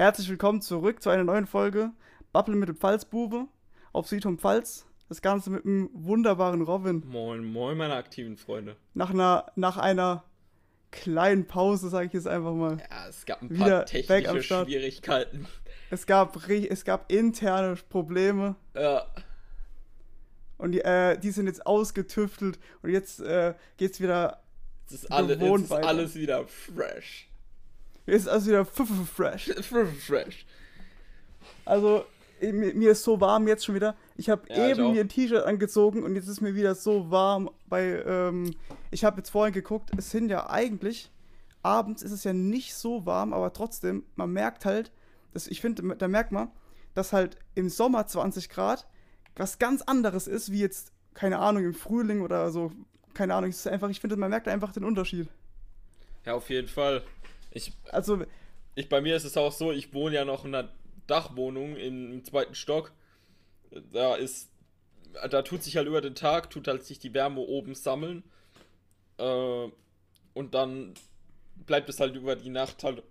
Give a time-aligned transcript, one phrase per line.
[0.00, 1.90] Herzlich willkommen zurück zu einer neuen Folge
[2.32, 3.48] Bubble mit dem Pfalzbube
[3.92, 4.86] auf Südhom Pfalz.
[5.08, 7.02] Das Ganze mit einem wunderbaren Robin.
[7.04, 8.76] Moin, moin, meine aktiven Freunde.
[8.94, 10.22] Nach einer, nach einer
[10.92, 12.78] kleinen Pause, sage ich jetzt einfach mal.
[12.78, 15.48] Ja, es gab ein paar technische Schwierigkeiten.
[15.90, 18.54] Es gab, es gab interne Probleme.
[18.76, 19.04] Ja.
[20.58, 24.44] Und die, äh, die sind jetzt ausgetüftelt und jetzt äh, geht's wieder.
[24.86, 27.27] Es ist, alle, es ist alles wieder fresh.
[28.08, 29.50] Jetzt ist alles wieder fresh.
[30.06, 30.46] fresh.
[31.66, 32.06] Also,
[32.40, 33.96] mir ist so warm jetzt schon wieder.
[34.16, 37.50] Ich habe ja, eben mir ein T-Shirt angezogen und jetzt ist mir wieder so warm.
[37.66, 38.54] Bei, ähm,
[38.90, 41.10] ich habe jetzt vorhin geguckt, es sind ja eigentlich,
[41.62, 44.90] abends ist es ja nicht so warm, aber trotzdem, man merkt halt,
[45.34, 46.50] dass, ich finde, da merkt man,
[46.94, 48.86] dass halt im Sommer 20 Grad
[49.36, 52.72] was ganz anderes ist, wie jetzt, keine Ahnung, im Frühling oder so.
[53.12, 55.28] Keine Ahnung, es ist einfach, ich finde, man merkt einfach den Unterschied.
[56.24, 57.02] Ja, auf jeden Fall.
[57.58, 58.24] Ich, also,
[58.76, 60.68] ich, bei mir ist es auch so, ich wohne ja noch in einer
[61.08, 62.92] Dachwohnung im, im zweiten Stock.
[63.92, 64.50] Da ist,
[65.30, 68.22] da tut sich halt über den Tag, tut halt sich die Wärme oben sammeln.
[69.18, 69.68] Äh,
[70.34, 70.94] und dann
[71.66, 73.02] bleibt es halt über die Nacht halt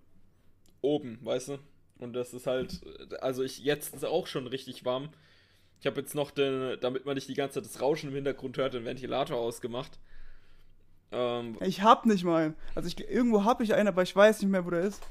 [0.80, 1.58] oben, weißt du?
[1.98, 2.80] Und das ist halt,
[3.20, 5.10] also ich, jetzt ist es auch schon richtig warm.
[5.80, 8.56] Ich habe jetzt noch den, damit man nicht die ganze Zeit das Rauschen im Hintergrund
[8.56, 9.98] hört, den Ventilator ausgemacht.
[11.12, 12.54] Ähm, ich hab nicht mal.
[12.74, 15.02] Also ich, irgendwo habe ich einen, aber ich weiß nicht mehr, wo der ist.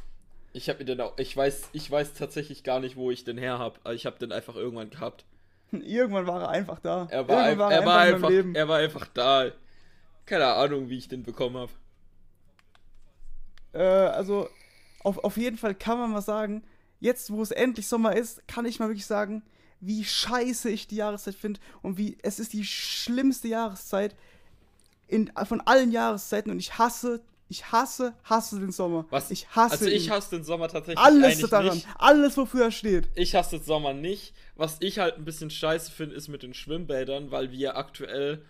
[0.54, 3.60] Ich habe den auch, ich weiß, ich weiß tatsächlich gar nicht, wo ich den her
[3.60, 3.80] habe.
[3.94, 5.26] Ich habe den einfach irgendwann gehabt.
[5.72, 7.08] Irgendwann war er einfach da.
[7.12, 9.52] Er war, ein, war er, er war einfach, er war einfach da.
[10.26, 11.72] Keine Ahnung, wie ich den bekommen habe.
[13.74, 14.50] Äh, also
[15.04, 16.64] auf, auf jeden Fall kann man mal sagen,
[17.00, 19.44] jetzt wo es endlich Sommer ist, kann ich mal wirklich sagen,
[19.80, 24.16] wie scheiße ich die Jahreszeit finde und wie es ist die schlimmste Jahreszeit
[25.08, 29.06] in, von allen Jahreszeiten und ich hasse, ich hasse, hasse den Sommer.
[29.10, 29.32] Was?
[29.32, 31.88] Ich hasse Also ich hasse den Sommer tatsächlich alles daran, nicht.
[31.98, 33.08] alles wofür er steht.
[33.16, 34.34] Ich hasse den Sommer nicht.
[34.56, 38.44] Was ich halt ein bisschen scheiße finde, ist mit den Schwimmbädern, weil wir aktuell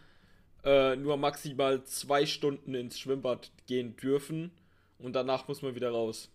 [0.64, 4.52] äh, nur maximal zwei Stunden ins Schwimmbad gehen dürfen
[5.00, 6.30] und danach muss man wieder raus.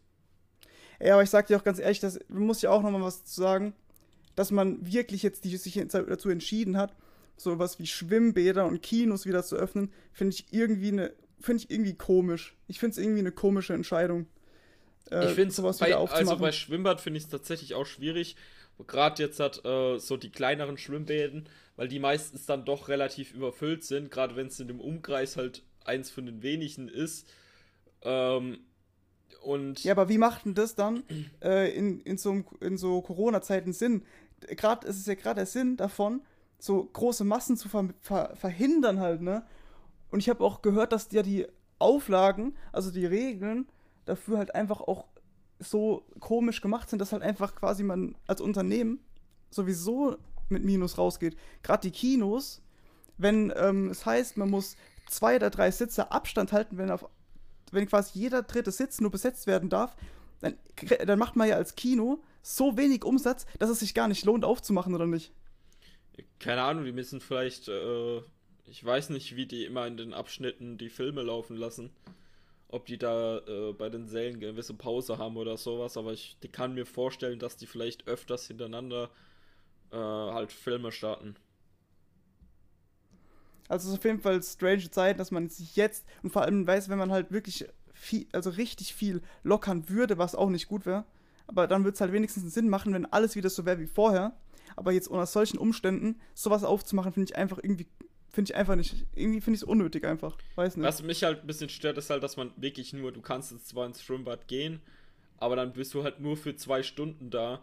[1.00, 3.24] Ja, aber ich sag dir auch ganz ehrlich, das muss ich auch noch mal was
[3.24, 3.74] zu sagen,
[4.36, 6.94] dass man wirklich jetzt die, sich dazu entschieden hat,
[7.42, 11.94] sowas wie Schwimmbäder und Kinos wieder zu öffnen, finde ich irgendwie eine, finde ich irgendwie
[11.94, 12.56] komisch.
[12.68, 14.26] Ich finde es irgendwie eine komische Entscheidung.
[15.10, 16.28] Äh, ich finde sowas bei, wieder aufzumachen.
[16.28, 18.36] Also bei Schwimmbad finde ich es tatsächlich auch schwierig.
[18.86, 23.84] Gerade jetzt hat äh, so die kleineren Schwimmbäden, weil die meistens dann doch relativ überfüllt
[23.84, 27.28] sind, gerade wenn es in dem Umkreis halt eins von den wenigen ist.
[28.02, 28.60] Ähm,
[29.42, 31.04] und ja, aber wie macht denn das dann
[31.42, 34.04] äh, in, in so, in so Corona-Zeiten Sinn?
[34.40, 36.22] Gerade ist es ja gerade der Sinn davon,
[36.62, 39.44] so große Massen zu ver ver verhindern halt, ne?
[40.12, 41.48] Und ich habe auch gehört, dass ja die
[41.80, 43.66] Auflagen, also die Regeln
[44.04, 45.06] dafür halt einfach auch
[45.58, 49.00] so komisch gemacht sind, dass halt einfach quasi man als Unternehmen
[49.50, 50.16] sowieso
[50.50, 51.36] mit Minus rausgeht.
[51.64, 52.62] Gerade die Kinos,
[53.18, 54.76] wenn ähm, es heißt, man muss
[55.08, 57.06] zwei oder drei Sitze Abstand halten, wenn, auf,
[57.72, 59.96] wenn quasi jeder dritte Sitz nur besetzt werden darf,
[60.40, 60.54] dann,
[61.06, 64.44] dann macht man ja als Kino so wenig Umsatz, dass es sich gar nicht lohnt
[64.44, 65.32] aufzumachen, oder nicht?
[66.38, 68.18] Keine Ahnung, die müssen vielleicht, äh,
[68.66, 71.90] ich weiß nicht, wie die immer in den Abschnitten die Filme laufen lassen.
[72.68, 76.48] Ob die da äh, bei den Sälen gewisse Pause haben oder sowas, aber ich die
[76.48, 79.10] kann mir vorstellen, dass die vielleicht öfters hintereinander
[79.90, 81.36] äh, halt Filme starten.
[83.68, 86.66] Also es ist auf jeden Fall strange Zeit, dass man sich jetzt und vor allem
[86.66, 90.86] weiß, wenn man halt wirklich viel, also richtig viel lockern würde, was auch nicht gut
[90.86, 91.04] wäre.
[91.46, 94.34] Aber dann würde es halt wenigstens Sinn machen, wenn alles wieder so wäre wie vorher.
[94.76, 97.86] Aber jetzt unter solchen Umständen sowas aufzumachen, finde ich einfach irgendwie,
[98.30, 100.36] finde ich einfach nicht, irgendwie finde ich es unnötig einfach.
[100.54, 100.86] Weiß nicht.
[100.86, 103.68] Was mich halt ein bisschen stört, ist halt, dass man wirklich nur, du kannst jetzt
[103.68, 104.80] zwar ins Schwimmbad gehen,
[105.38, 107.62] aber dann bist du halt nur für zwei Stunden da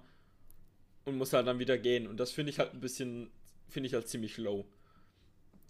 [1.06, 2.08] und musst halt dann wieder gehen.
[2.08, 3.30] Und das finde ich halt ein bisschen,
[3.68, 4.66] finde ich halt ziemlich low.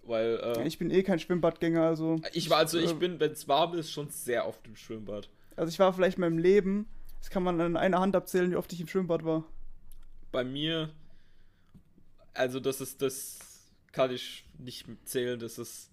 [0.03, 2.19] Weil, äh, ich bin eh kein Schwimmbadgänger, also.
[2.33, 5.29] Ich war, also ich äh, bin, wenn es warm ist, schon sehr oft im Schwimmbad.
[5.55, 6.87] Also ich war vielleicht in meinem Leben,
[7.19, 9.43] das kann man an einer Hand abzählen, wie oft ich im Schwimmbad war.
[10.31, 10.89] Bei mir
[12.33, 13.39] also das ist, das
[13.91, 15.91] kann ich nicht zählen, das ist,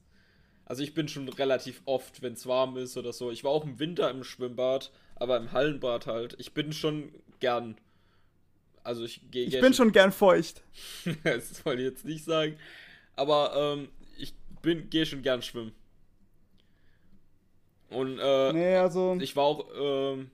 [0.65, 3.31] also ich bin schon relativ oft, wenn es warm ist oder so.
[3.31, 6.35] Ich war auch im Winter im Schwimmbad, aber im Hallenbad halt.
[6.39, 7.77] Ich bin schon gern,
[8.83, 10.63] also ich gehe Ich bin schon gern feucht.
[11.25, 12.57] das wollte ich jetzt nicht sagen,
[13.15, 13.89] aber ähm,
[14.19, 15.73] ich bin, gehe schon gern schwimmen.
[17.91, 20.31] Und äh, nee, also ich war auch, ähm,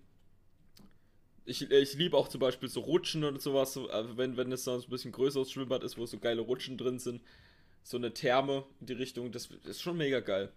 [1.44, 4.74] ich, ich liebe auch zum Beispiel so Rutschen und sowas, also wenn, wenn es so
[4.74, 7.22] ein bisschen größeres Schwimmbad ist, wo so geile Rutschen drin sind,
[7.82, 10.52] so eine Therme in die Richtung, das ist schon mega geil.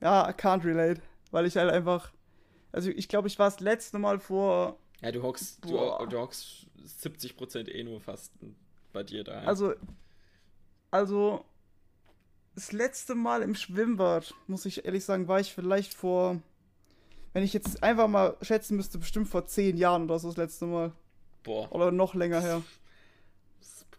[0.00, 2.12] Ja, I can't relate, weil ich halt einfach,
[2.72, 4.78] Also ich glaube, ich war das letzte Mal vor.
[5.02, 6.66] Ja, du hockst, du, du hockst
[7.02, 8.32] 70% eh nur fast
[8.92, 9.40] bei dir da.
[9.42, 9.74] Also.
[10.90, 11.44] Also.
[12.56, 16.42] Das letzte Mal im Schwimmbad, muss ich ehrlich sagen, war ich vielleicht vor.
[17.32, 20.66] Wenn ich jetzt einfach mal schätzen müsste, bestimmt vor zehn Jahren oder so das letzte
[20.66, 20.92] Mal.
[21.42, 21.70] Boah.
[21.72, 22.62] Oder noch länger her.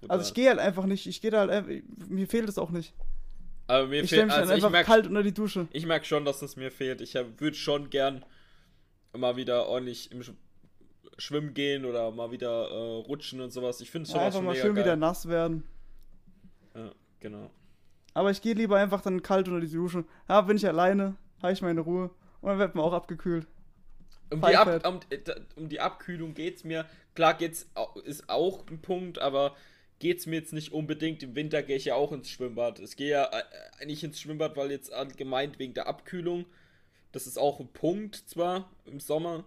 [0.07, 1.07] Also ich gehe halt einfach nicht.
[1.07, 1.71] Ich gehe da halt einfach.
[2.09, 2.93] Mir fehlt es auch nicht.
[3.67, 5.67] Aber mir Ich stelle fehlt, mich also dann ich einfach merk, kalt unter die Dusche.
[5.71, 7.01] ich merk schon, dass es mir fehlt.
[7.01, 8.25] Ich würde schon gern
[9.13, 10.31] mal wieder ordentlich im Sch
[11.17, 13.79] Schwimmen gehen oder mal wieder äh, rutschen und sowas.
[13.79, 14.85] Ich finde es schon, einfach schon mal schön geil.
[14.85, 15.63] wieder nass werden.
[16.73, 17.51] Ja, genau.
[18.15, 20.03] Aber ich gehe lieber einfach dann kalt unter die Dusche.
[20.27, 22.09] Ja, bin ich alleine, habe ich meine Ruhe.
[22.41, 23.47] Und dann wird man auch abgekühlt.
[24.31, 24.99] Um die, Ab um,
[25.55, 26.85] um die Abkühlung geht's mir.
[27.15, 27.69] Klar geht's
[28.05, 29.55] ist auch ein Punkt, aber
[29.99, 31.21] geht's mir jetzt nicht unbedingt.
[31.21, 32.79] Im Winter gehe ich ja auch ins Schwimmbad.
[32.79, 33.43] Ich gehe ja äh,
[33.79, 36.45] eigentlich ins Schwimmbad, weil jetzt allgemein wegen der Abkühlung.
[37.11, 39.43] Das ist auch ein Punkt zwar im Sommer,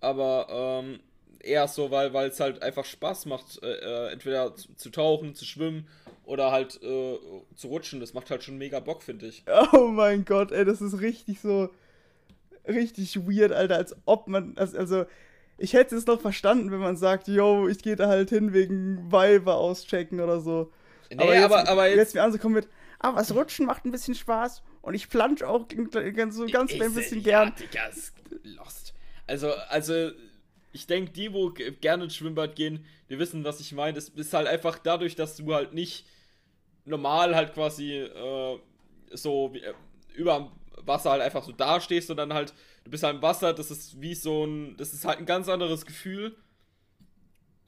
[0.00, 1.00] aber ähm,
[1.40, 5.34] eher so, weil weil es halt einfach Spaß macht, äh, äh, entweder zu, zu tauchen,
[5.34, 5.86] zu schwimmen
[6.24, 7.18] oder halt äh,
[7.54, 8.00] zu rutschen.
[8.00, 9.44] Das macht halt schon mega Bock, finde ich.
[9.72, 11.70] Oh mein Gott, ey, das ist richtig so.
[12.66, 13.76] Richtig weird, Alter.
[13.76, 14.56] Als ob man.
[14.56, 15.06] Also,
[15.58, 19.10] ich hätte es noch verstanden, wenn man sagt, yo, ich gehe da halt hin wegen
[19.10, 20.72] Weiber auschecken oder so.
[21.10, 22.68] Nee, aber, jetzt, aber, aber jetzt jetzt, mir anzukommen mit,
[22.98, 26.94] ah, was Rutschen macht ein bisschen Spaß und ich plansch auch ganz, so ganz klein
[26.94, 27.48] bisschen gern.
[27.48, 27.90] Ja, Digga,
[28.42, 28.92] lost.
[29.26, 30.10] Also, also,
[30.72, 33.96] ich denke, die, wo gerne ins Schwimmbad gehen, die wissen, was ich meine.
[33.96, 36.06] Es ist halt einfach dadurch, dass du halt nicht
[36.84, 38.58] normal halt quasi äh,
[39.12, 39.74] so wie, äh,
[40.14, 40.52] über
[40.86, 42.54] Wasser halt einfach so dastehst, sondern halt,
[42.84, 45.48] du bist halt im Wasser, das ist wie so ein, das ist halt ein ganz
[45.48, 46.36] anderes Gefühl.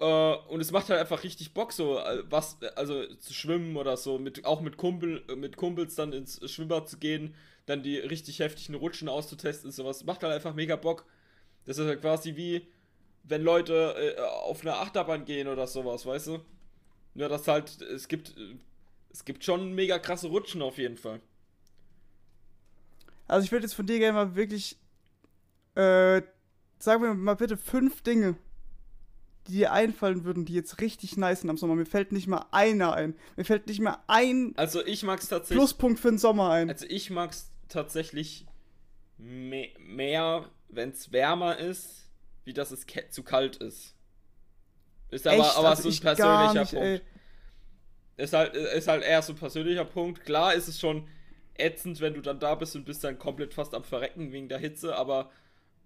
[0.00, 3.96] Äh, und es macht halt einfach richtig Bock, so äh, was, also zu schwimmen oder
[3.96, 7.34] so, mit, auch mit Kumpel, mit Kumpels dann ins Schwimmbad zu gehen,
[7.66, 10.04] dann die richtig heftigen Rutschen auszutesten, sowas.
[10.04, 11.04] Macht halt einfach mega Bock.
[11.64, 12.66] Das ist halt quasi wie,
[13.24, 16.40] wenn Leute äh, auf eine Achterbahn gehen oder sowas, weißt du?
[17.14, 18.34] Nur das halt, es gibt,
[19.12, 21.20] es gibt schon mega krasse Rutschen auf jeden Fall.
[23.28, 24.76] Also ich würde jetzt von dir gerne mal wirklich,
[25.74, 26.22] äh,
[26.78, 28.36] sagen wir mal bitte fünf Dinge,
[29.46, 31.74] die dir einfallen würden, die jetzt richtig nice sind am Sommer.
[31.74, 33.14] Mir fällt nicht mal einer ein.
[33.36, 35.58] Mir fällt nicht mal ein Also ich mag's tatsächlich.
[35.58, 36.68] Pluspunkt für den Sommer ein.
[36.68, 38.46] Also ich mag's tatsächlich
[39.18, 42.10] me mehr, wenn es wärmer ist,
[42.44, 43.94] wie dass es zu kalt ist.
[45.10, 45.56] Ist aber, Echt?
[45.56, 46.98] aber Also so ein persönlicher nicht, ey.
[46.98, 47.12] Punkt.
[48.18, 50.24] Ist halt, ist halt eher so ein persönlicher Punkt.
[50.24, 51.08] Klar ist es schon
[51.58, 54.58] ätzend, wenn du dann da bist und bist dann komplett fast am Verrecken wegen der
[54.58, 55.30] Hitze, aber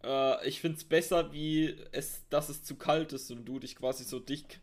[0.05, 4.05] äh, ich find's besser, wie es, dass es zu kalt ist und du dich quasi
[4.05, 4.61] so dick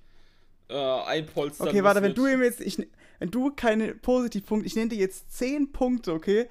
[0.69, 2.77] äh, einpolstern Okay, warte, wenn du ihm jetzt, ich,
[3.19, 6.47] wenn du keine Positivpunkte, ich nenne dir jetzt zehn Punkte, okay,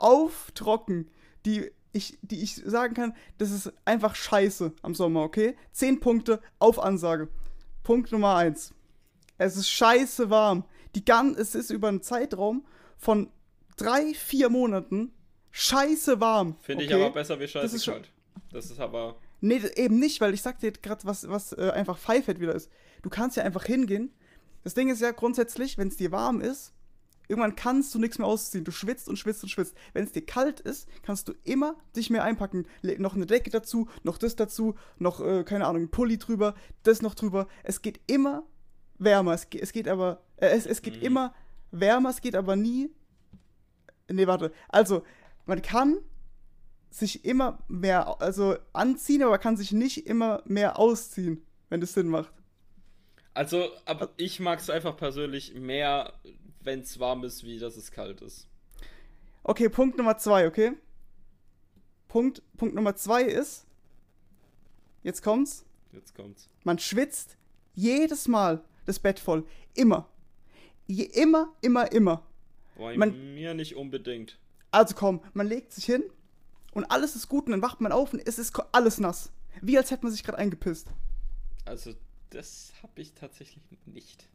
[0.00, 1.08] auf trocken,
[1.46, 5.56] die ich, die ich sagen kann, das ist einfach scheiße am Sommer, okay?
[5.72, 7.28] Zehn Punkte auf Ansage.
[7.82, 8.72] Punkt Nummer eins.
[9.36, 10.64] Es ist scheiße warm.
[10.94, 12.64] Die gan es ist über einen Zeitraum
[12.96, 13.30] von
[13.76, 15.12] drei, vier Monaten
[15.50, 16.56] scheiße warm.
[16.62, 16.94] Finde okay?
[16.94, 18.10] ich aber besser wie scheiße ist schon- kalt.
[18.50, 19.16] Das ist aber.
[19.40, 22.70] Nee, eben nicht, weil ich sag dir gerade, was, was äh, einfach Pfeifett wieder ist.
[23.02, 24.12] Du kannst ja einfach hingehen.
[24.62, 26.72] Das Ding ist ja grundsätzlich, wenn es dir warm ist,
[27.28, 28.64] irgendwann kannst du nichts mehr ausziehen.
[28.64, 29.74] Du schwitzt und schwitzt und schwitzt.
[29.92, 32.66] Wenn es dir kalt ist, kannst du immer dich mehr einpacken.
[32.82, 36.54] Le noch eine Decke dazu, noch das dazu, noch, äh, keine Ahnung, ein Pulli drüber,
[36.84, 37.48] das noch drüber.
[37.64, 38.44] Es geht immer
[38.98, 39.32] wärmer.
[39.34, 41.02] Es, ge es geht aber, äh, es, es geht Mhm.
[41.02, 41.34] immer
[41.72, 42.90] wärmer, es geht aber nie.
[44.12, 44.52] Nee, warte.
[44.68, 45.04] Also,
[45.46, 45.98] man kann
[46.90, 52.08] sich immer mehr, also anziehen, aber kann sich nicht immer mehr ausziehen, wenn das Sinn
[52.08, 52.32] macht.
[53.34, 56.12] Also, aber ich mag es einfach persönlich mehr,
[56.60, 58.46] wenn es warm ist, wie dass es kalt ist.
[59.42, 60.72] Okay, Punkt Nummer zwei, okay?
[62.08, 63.66] Punkt, Punkt Nummer zwei ist,
[65.02, 66.48] jetzt kommt's, Jetzt kommt's.
[66.62, 67.36] man schwitzt
[67.74, 69.46] jedes Mal das Bett voll.
[69.74, 70.08] Immer.
[70.86, 72.26] Je, immer, immer, immer.
[72.76, 74.38] Bei Man- mir nicht unbedingt.
[74.70, 76.02] Also komm, man legt sich hin
[76.72, 79.30] und alles ist gut und dann wacht man auf und es ist alles nass.
[79.60, 80.88] Wie als hätte man sich gerade eingepisst.
[81.66, 81.94] Also,
[82.30, 84.28] das habe ich tatsächlich nicht.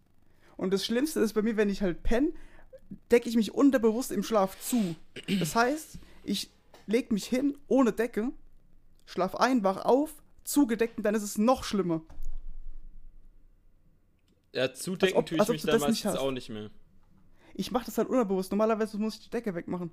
[0.55, 2.31] Und das Schlimmste ist bei mir, wenn ich halt penne,
[3.11, 4.95] decke ich mich unterbewusst im Schlaf zu.
[5.39, 6.51] Das heißt, ich
[6.85, 8.31] leg mich hin ohne Decke,
[9.05, 10.13] schlaf ein, wach auf,
[10.43, 12.01] zugedeckt und dann ist es noch schlimmer.
[14.53, 16.17] Ja, zudecken ob- tue ich mich dann nicht meistens hast.
[16.17, 16.69] auch nicht mehr.
[17.57, 18.51] Ich mache das halt unterbewusst.
[18.51, 19.91] Normalerweise muss ich die Decke wegmachen.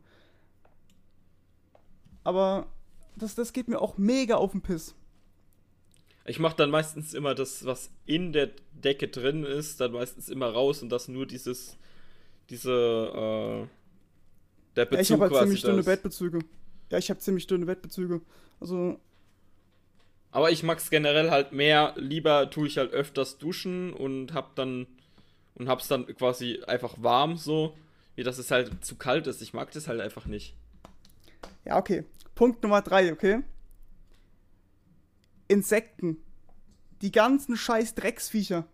[2.23, 2.67] Aber
[3.17, 4.95] das, das geht mir auch mega auf den Piss.
[6.27, 10.49] Ich mache dann meistens immer das, was in der Decke drin ist, dann meistens immer
[10.49, 11.77] raus und das nur dieses,
[12.49, 13.67] diese, äh,
[14.77, 15.83] der Bezug Ja, ich habe halt ziemlich dünne.
[15.83, 16.39] Bettbezüge.
[16.91, 18.21] Ja, ich habe ziemlich dünne Bettbezüge.
[18.61, 18.99] Also.
[20.31, 21.95] Aber ich mag's generell halt mehr.
[21.97, 24.87] Lieber tue ich halt öfters duschen und hab dann.
[25.55, 27.77] Und hab's dann quasi einfach warm so.
[28.17, 29.43] Wie dass es halt zu kalt ist.
[29.43, 30.55] Ich mag das halt einfach nicht.
[31.65, 32.05] Ja, okay.
[32.35, 33.43] Punkt Nummer drei, okay?
[35.49, 36.19] Insekten.
[37.03, 38.67] Die ganzen scheiß Drecksviecher.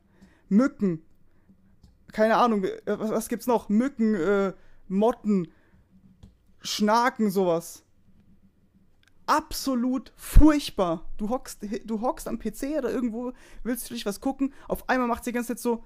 [0.49, 1.03] Mücken.
[2.13, 3.69] Keine Ahnung, äh, was, was gibt's noch?
[3.69, 4.53] Mücken, äh,
[4.89, 5.49] Motten,
[6.61, 7.85] Schnaken, sowas.
[9.27, 11.09] Absolut furchtbar.
[11.17, 13.33] Du hockst, du hockst am PC oder irgendwo,
[13.63, 15.85] willst du dich was gucken, auf einmal macht sie die ganze Zeit so.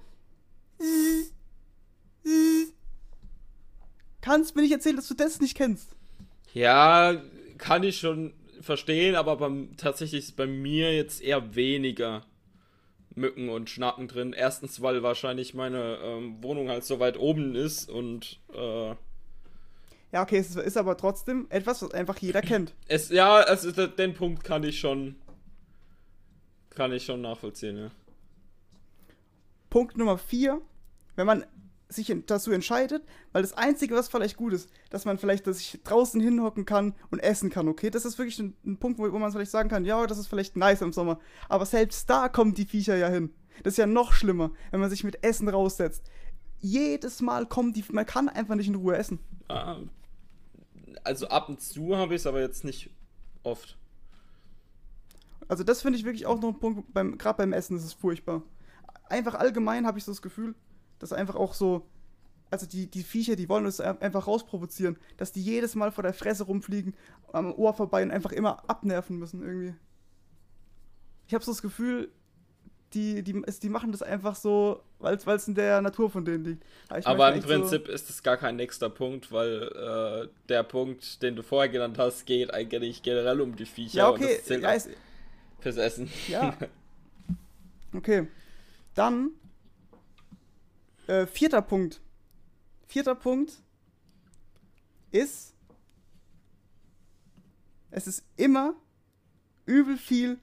[4.21, 5.95] Kannst mir nicht erzählen, dass du das nicht kennst.
[6.53, 7.21] Ja,
[7.57, 12.25] kann ich schon verstehen, aber beim, tatsächlich ist bei mir jetzt eher weniger
[13.13, 14.33] Mücken und Schnacken drin.
[14.33, 18.95] Erstens, weil wahrscheinlich meine ähm, Wohnung halt so weit oben ist und äh,
[20.11, 22.73] ja, okay, es ist aber trotzdem etwas, was einfach jeder kennt.
[22.87, 25.15] Es, ja, also den Punkt kann ich schon
[26.75, 27.91] kann ich schon nachvollziehen, ja.
[29.75, 30.61] Punkt Nummer 4,
[31.17, 31.43] wenn man
[31.89, 33.03] sich dazu entscheidet,
[33.33, 36.95] weil das Einzige, was vielleicht gut ist, dass man vielleicht dass ich draußen hinhocken kann
[37.11, 37.89] und essen kann, okay?
[37.89, 40.27] Das ist wirklich ein, ein Punkt, wo, wo man vielleicht sagen kann, ja, das ist
[40.27, 41.19] vielleicht nice im Sommer.
[41.49, 43.33] Aber selbst da kommen die Viecher ja hin.
[43.63, 46.09] Das ist ja noch schlimmer, wenn man sich mit Essen raussetzt.
[46.61, 49.19] Jedes Mal kommen die, man kann einfach nicht in Ruhe essen.
[49.49, 49.79] Ah,
[51.03, 52.91] also ab und zu habe ich es, aber jetzt nicht
[53.43, 53.77] oft.
[55.49, 57.91] Also das finde ich wirklich auch noch ein Punkt, beim, gerade beim Essen ist es
[57.91, 58.41] furchtbar.
[59.09, 60.55] Einfach allgemein habe ich so das Gefühl,
[60.99, 61.85] dass einfach auch so,
[62.49, 66.13] also die, die Viecher, die wollen uns einfach rausprovozieren, dass die jedes Mal vor der
[66.13, 66.95] Fresse rumfliegen,
[67.33, 69.75] am Ohr vorbei und einfach immer abnerven müssen irgendwie.
[71.27, 72.09] Ich habe so das Gefühl,
[72.93, 76.63] die, die, die machen das einfach so, weil es in der Natur von denen liegt.
[76.89, 81.21] Aber, Aber im Prinzip so ist es gar kein nächster Punkt, weil äh, der Punkt,
[81.21, 83.97] den du vorher genannt hast, geht eigentlich generell um die Viecher.
[83.97, 84.23] Ja, okay.
[84.23, 84.77] Und das zählt ja,
[85.59, 86.09] fürs Essen.
[86.27, 86.55] Ja.
[87.93, 88.27] Okay.
[88.95, 89.31] Dann
[91.07, 92.01] äh, vierter Punkt.
[92.87, 93.61] Vierter Punkt
[95.11, 95.53] ist,
[97.91, 98.75] es ist immer
[99.65, 100.39] übel viel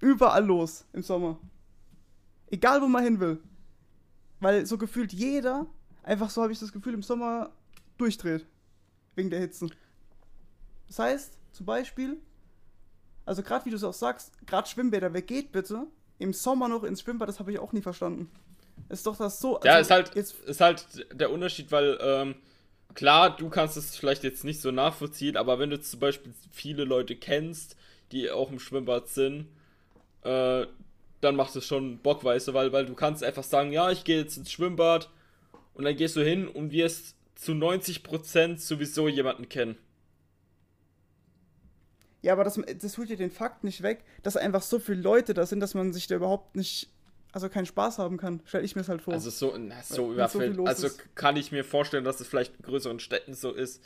[0.00, 1.38] überall los im Sommer.
[2.48, 3.42] Egal, wo man hin will.
[4.40, 5.66] Weil so gefühlt jeder,
[6.02, 7.52] einfach so habe ich das Gefühl, im Sommer
[7.98, 8.46] durchdreht.
[9.14, 9.68] Wegen der Hitze.
[10.86, 12.20] Das heißt, zum Beispiel,
[13.24, 15.86] also gerade wie du es auch sagst, gerade Schwimmbäder, wer geht bitte
[16.18, 18.30] im Sommer noch ins Schwimmbad, das habe ich auch nie verstanden.
[18.88, 19.56] Ist doch das so.
[19.56, 22.36] Also ja, ist halt, ist halt der Unterschied, weil, ähm,
[22.94, 26.84] klar, du kannst es vielleicht jetzt nicht so nachvollziehen, aber wenn du zum Beispiel viele
[26.84, 27.76] Leute kennst,
[28.12, 29.48] die auch im Schwimmbad sind,
[30.22, 30.66] äh,
[31.20, 34.04] dann macht es schon Bock, weißt du, weil, weil du kannst einfach sagen, ja, ich
[34.04, 35.10] gehe jetzt ins Schwimmbad
[35.74, 39.76] und dann gehst du hin und wirst zu 90% sowieso jemanden kennen.
[42.26, 45.32] Ja, aber das, das holt dir den Fakt nicht weg, dass einfach so viele Leute
[45.32, 46.88] da sind, dass man sich da überhaupt nicht,
[47.30, 48.40] also keinen Spaß haben kann.
[48.46, 49.14] Stell ich mir es halt vor.
[49.14, 50.56] Also so, na, so überfällt.
[50.56, 51.14] So also ist.
[51.14, 53.80] kann ich mir vorstellen, dass es vielleicht in größeren Städten so ist.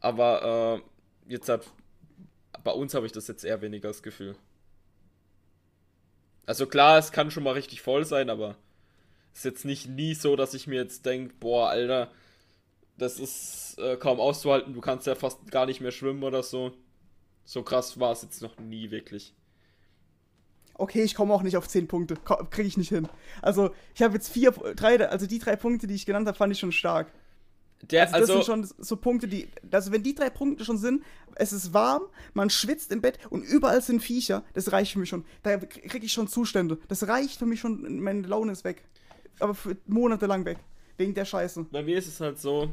[0.00, 0.82] Aber
[1.28, 1.66] äh, jetzt hat
[2.62, 4.34] bei uns habe ich das jetzt eher weniger das Gefühl.
[6.46, 8.56] Also klar, es kann schon mal richtig voll sein, aber
[9.34, 12.10] es ist jetzt nicht nie so, dass ich mir jetzt denke, boah, Alter,
[12.96, 16.72] das ist äh, kaum auszuhalten, du kannst ja fast gar nicht mehr schwimmen oder so.
[17.44, 19.34] So krass war es jetzt noch nie wirklich.
[20.76, 22.16] Okay, ich komme auch nicht auf 10 Punkte.
[22.50, 23.08] Kriege ich nicht hin.
[23.42, 26.52] Also, ich habe jetzt vier, drei, also die drei Punkte, die ich genannt habe, fand
[26.52, 27.12] ich schon stark.
[27.90, 30.78] Der, also, das also, sind schon so Punkte, die, also wenn die drei Punkte schon
[30.78, 34.98] sind, es ist warm, man schwitzt im Bett und überall sind Viecher, das reicht für
[34.98, 35.24] mich schon.
[35.42, 36.78] Da kriege ich schon Zustände.
[36.88, 38.84] Das reicht für mich schon, meine Laune ist weg.
[39.38, 40.58] Aber für Monate lang weg.
[40.96, 41.66] Wegen der Scheiße.
[41.70, 42.70] Bei mir ist es halt so,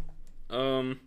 [0.50, 1.00] ähm,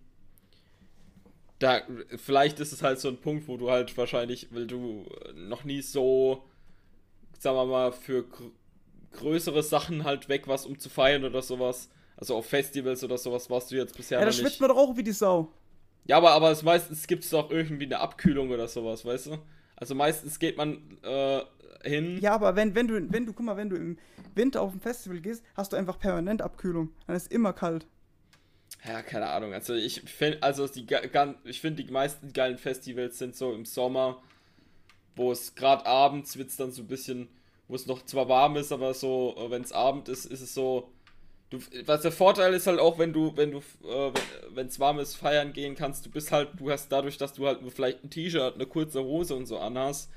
[1.58, 1.82] da,
[2.16, 5.82] vielleicht ist es halt so ein Punkt, wo du halt wahrscheinlich, weil du noch nie
[5.82, 6.44] so,
[7.38, 8.50] sagen wir mal, für gr
[9.12, 13.50] größere Sachen halt weg warst, um zu feiern oder sowas also auf Festivals oder sowas
[13.50, 14.38] warst du jetzt bisher ja, noch nicht.
[14.38, 15.52] Ja, da schwitzt man doch auch wie die Sau.
[16.06, 19.38] Ja, aber, aber es meistens gibt es doch irgendwie eine Abkühlung oder sowas, weißt du?
[19.76, 21.40] Also meistens geht man äh,
[21.82, 22.18] hin.
[22.20, 23.98] Ja, aber wenn, wenn du, wenn du, guck mal, wenn du im
[24.34, 26.90] Winter auf ein Festival gehst, hast du einfach permanent Abkühlung.
[27.06, 27.86] Dann ist immer kalt.
[28.86, 29.52] Ja, keine Ahnung.
[29.54, 30.86] Also ich finde, also die,
[31.44, 34.22] ich finde die meisten geilen Festivals sind so im Sommer,
[35.16, 37.28] wo es gerade abends wird es dann so ein bisschen,
[37.68, 40.54] wo es noch zwar warm ist, aber so, äh, wenn es Abend ist, ist es
[40.54, 40.90] so,
[41.50, 44.12] Du, was der Vorteil ist halt auch, wenn du, wenn du, äh,
[44.54, 47.46] wenn es warm ist, feiern gehen kannst, du bist halt, du hast dadurch, dass du
[47.46, 50.10] halt vielleicht ein T-Shirt, eine kurze Hose und so anhast,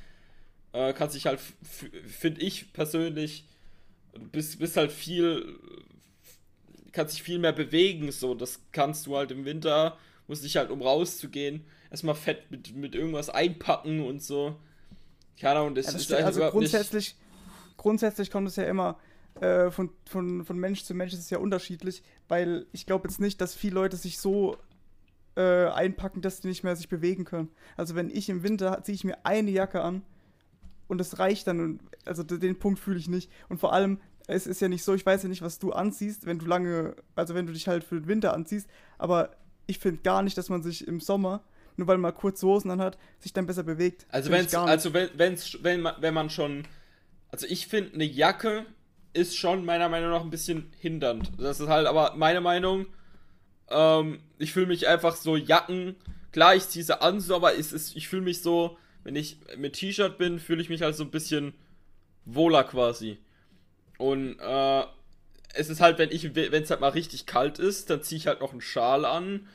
[0.74, 1.40] äh, kannst dich halt,
[2.08, 3.46] finde ich persönlich,
[4.14, 5.60] du bist, bist halt viel,
[6.98, 10.72] kannst dich viel mehr bewegen, so, das kannst du halt im Winter, musste ich halt,
[10.72, 14.56] um rauszugehen, erstmal fett mit, mit irgendwas einpacken und so.
[15.40, 17.16] Keine Ahnung, das, Ja, das ist Also nicht- grundsätzlich,
[17.78, 19.00] grundsätzlich kommt es ja immer
[19.40, 23.20] äh, von, von, von Mensch zu Mensch ist es ja unterschiedlich, weil ich glaube jetzt
[23.20, 24.58] nicht, dass viele Leute sich so
[25.36, 27.50] äh, einpacken, dass sie nicht mehr sich bewegen können.
[27.76, 30.02] Also wenn ich im Winter ziehe ich mir eine Jacke an
[30.88, 31.60] und das reicht dann.
[31.60, 33.30] Und, also den Punkt fühle ich nicht.
[33.48, 36.26] Und vor allem, es ist ja nicht so, ich weiß ja nicht, was du anziehst,
[36.26, 39.32] wenn du lange, also wenn du dich halt für den Winter anziehst, aber
[39.68, 41.44] ich finde gar nicht, dass man sich im Sommer,
[41.78, 44.06] nur weil man kurze Hosen anhat, sich dann besser bewegt.
[44.10, 46.64] Also, wenn's, also wenn, wenn's, wenn, man, wenn man schon.
[47.30, 48.66] Also, ich finde, eine Jacke
[49.14, 51.32] ist schon meiner Meinung nach ein bisschen hindernd.
[51.38, 52.88] Das ist halt aber meine Meinung.
[53.70, 55.96] Ähm, ich fühle mich einfach so Jacken.
[56.32, 59.40] Klar, ich ziehe sie an, so, aber es ist, ich fühle mich so, wenn ich
[59.58, 61.54] mit T-Shirt bin, fühle ich mich halt so ein bisschen
[62.26, 63.18] wohler quasi.
[63.98, 64.84] Und äh,
[65.54, 68.28] es ist halt, wenn ich, wenn es halt mal richtig kalt ist, dann ziehe ich
[68.28, 69.48] halt noch einen Schal an.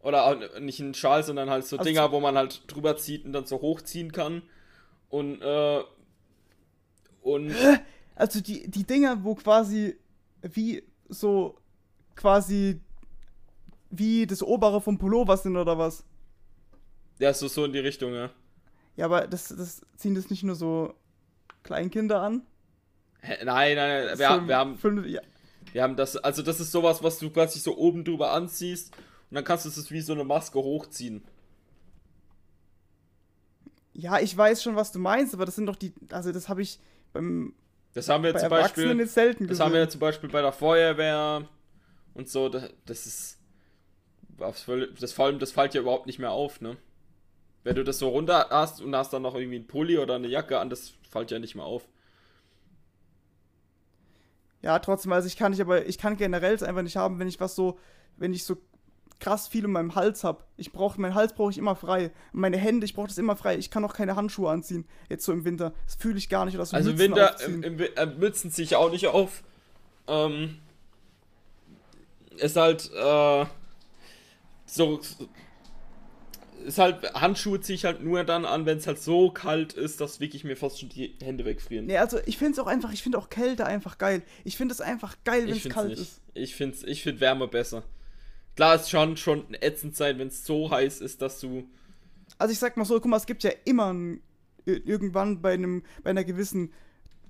[0.00, 3.24] Oder auch nicht einen Schal, sondern halt so Also Dinger, wo man halt drüber zieht
[3.26, 4.42] und dann so hochziehen kann.
[5.10, 5.82] Und, äh,
[7.22, 7.54] und
[8.14, 9.96] Also die, die Dinger, wo quasi
[10.42, 11.58] wie so
[12.14, 12.80] quasi
[13.90, 16.04] wie das obere vom Pullover sind oder was.
[17.18, 18.30] ja, so, so in die Richtung, ja.
[18.96, 20.94] Ja, aber das, das ziehen das nicht nur so
[21.62, 22.42] Kleinkinder an?
[23.22, 25.20] Hä, Nein, nein, nein, wir, haben- wir haben, fünf, ja,
[25.72, 28.94] wir haben das, also das ist sowas, was du quasi so oben drüber anziehst
[29.30, 31.22] und dann kannst du es wie so eine Maske hochziehen.
[33.92, 36.62] ja, ich weiß schon, was du meinst, aber das sind doch die, also das habe
[36.62, 36.78] ich
[37.12, 37.54] beim,
[37.92, 39.64] Das haben wir bei zum Beispiel, jetzt selten das gesehen.
[39.66, 41.46] haben wir zum Beispiel bei der Feuerwehr
[42.14, 43.38] und so, das, das ist,
[44.38, 44.64] das,
[44.98, 46.76] das, vor allem, das fällt ja überhaupt nicht mehr auf, ne?
[47.62, 50.28] Wenn du das so runter hast und hast dann noch irgendwie einen Pulli oder eine
[50.28, 51.86] Jacke an, das fällt ja nicht mehr auf.
[54.62, 57.28] Ja, trotzdem, also ich kann nicht, aber ich kann generell es einfach nicht haben, wenn
[57.28, 57.78] ich was so,
[58.16, 58.56] wenn ich so
[59.18, 60.44] krass viel in meinem Hals habe.
[60.56, 62.10] Ich brauche, meinen Hals brauche ich immer frei.
[62.32, 63.56] Meine Hände, ich brauche das immer frei.
[63.58, 65.72] Ich kann auch keine Handschuhe anziehen, jetzt so im Winter.
[65.86, 66.54] Das fühle ich gar nicht.
[66.54, 69.06] Oder so Also im Mützen Winter, im, im, Wi- äh, Mützen ziehe ich auch nicht
[69.08, 69.42] auf.
[70.08, 70.58] Ähm,
[72.36, 73.46] ist halt, äh,
[74.66, 75.00] so,
[76.60, 80.00] ist halt, Handschuhe ziehe ich halt nur dann an, wenn es halt so kalt ist,
[80.00, 81.86] dass wirklich mir fast schon die Hände wegfrieren.
[81.86, 84.22] Nee, also ich finde es auch einfach, ich finde auch Kälte einfach geil.
[84.44, 86.00] Ich finde es einfach geil, wenn es kalt nicht.
[86.00, 86.20] ist.
[86.34, 87.82] Ich finde ich find Wärme besser.
[88.56, 91.64] Klar, es schon schon ätzend sein, wenn es so heiß ist, dass du,
[92.38, 94.20] Also ich sag mal so, guck mal, es gibt ja immer ein,
[94.66, 96.72] ir- irgendwann bei einem, bei einer gewissen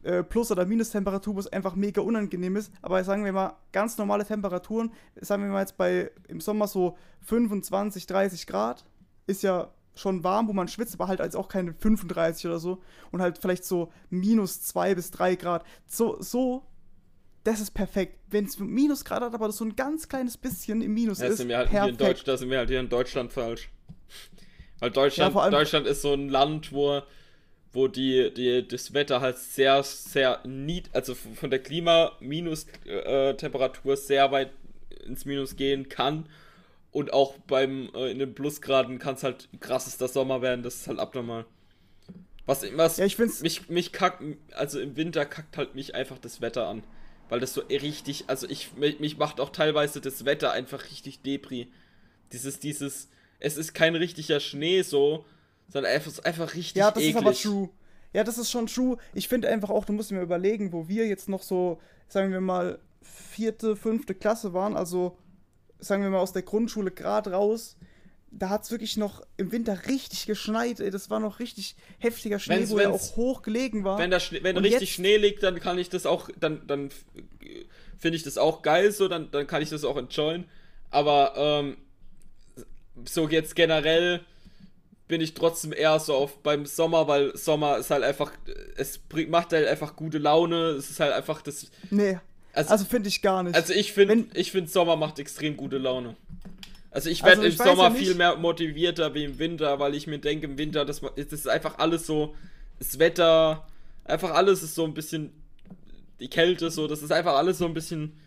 [0.03, 2.73] äh, Plus- oder Minustemperatur, wo es einfach mega unangenehm ist.
[2.81, 6.97] Aber sagen wir mal, ganz normale Temperaturen, sagen wir mal jetzt bei im Sommer so
[7.27, 8.85] 25, 30 Grad,
[9.31, 12.81] ist ja schon warm, wo man schwitzt, aber halt als auch keine 35 oder so.
[13.11, 15.64] Und halt vielleicht so minus 2 bis 3 Grad.
[15.87, 16.64] So, so,
[17.45, 18.19] das ist perfekt.
[18.29, 21.37] Wenn es Minusgrad hat, aber das so ein ganz kleines bisschen im Minus ja, ist,
[21.38, 22.19] sind halt hier in perfekt.
[22.19, 23.71] Deutsch, da sind wir halt hier in Deutschland falsch.
[24.79, 27.03] Weil Deutschland, Ja, Deutschland ist so ein Land, wo,
[27.73, 34.51] wo die, die, das Wetter halt sehr, sehr nied, also von der Klima-Minus-Temperatur sehr weit
[35.07, 36.27] ins Minus gehen kann.
[36.92, 40.88] Und auch beim, äh, in den Plusgraden kann es halt krassester Sommer werden, das ist
[40.88, 41.44] halt abnormal.
[42.46, 44.22] Was, was Ja, ich find's- mich, mich kackt,
[44.55, 46.83] also im Winter kackt halt mich einfach das Wetter an.
[47.29, 51.22] Weil das so richtig, also ich, mich, mich macht auch teilweise das Wetter einfach richtig
[51.22, 51.68] Depri.
[52.33, 55.24] Dieses, dieses, es ist kein richtiger Schnee so,
[55.68, 57.14] sondern einfach, es ist einfach richtig Ja, das eklig.
[57.14, 57.68] ist aber true.
[58.12, 58.96] Ja, das ist schon true.
[59.14, 62.40] Ich finde einfach auch, du musst mal überlegen, wo wir jetzt noch so, sagen wir
[62.40, 65.16] mal, vierte, fünfte Klasse waren, also
[65.81, 67.77] sagen wir mal aus der Grundschule gerade raus,
[68.33, 70.90] da hat es wirklich noch im Winter richtig geschneit, ey.
[70.90, 73.99] Das war noch richtig heftiger Schnee, Wenn's- wo er wenn's- auch hoch gelegen war.
[73.99, 76.90] Wenn da Schnee, wenn richtig jetzt- Schnee liegt, dann kann ich das auch, dann, dann
[77.99, 80.45] finde ich das auch geil so, dann, dann kann ich das auch enjoyen.
[80.90, 81.77] Aber ähm,
[83.05, 84.21] so jetzt generell
[85.09, 88.31] bin ich trotzdem eher so auf beim Sommer, weil Sommer ist halt einfach,
[88.77, 90.69] es macht halt einfach gute Laune.
[90.71, 91.69] Es ist halt einfach das.
[91.90, 92.19] nee,
[92.53, 93.55] Also, also finde ich gar nicht.
[93.55, 96.17] also ich finde, ich finde Sommer macht extrem gute Laune.
[96.91, 99.95] Also ich Also werde ich im Sommer ja viel mehr motivierter wie im Winter, weil
[99.95, 102.35] ich mir denke, im Winter, das, das ist einfach alles so,
[102.81, 103.67] das Wetter,
[104.05, 105.33] einfach alles ist so ein bisschen,
[106.19, 108.19] die Kälte so, das ist einfach alles so ein bisschen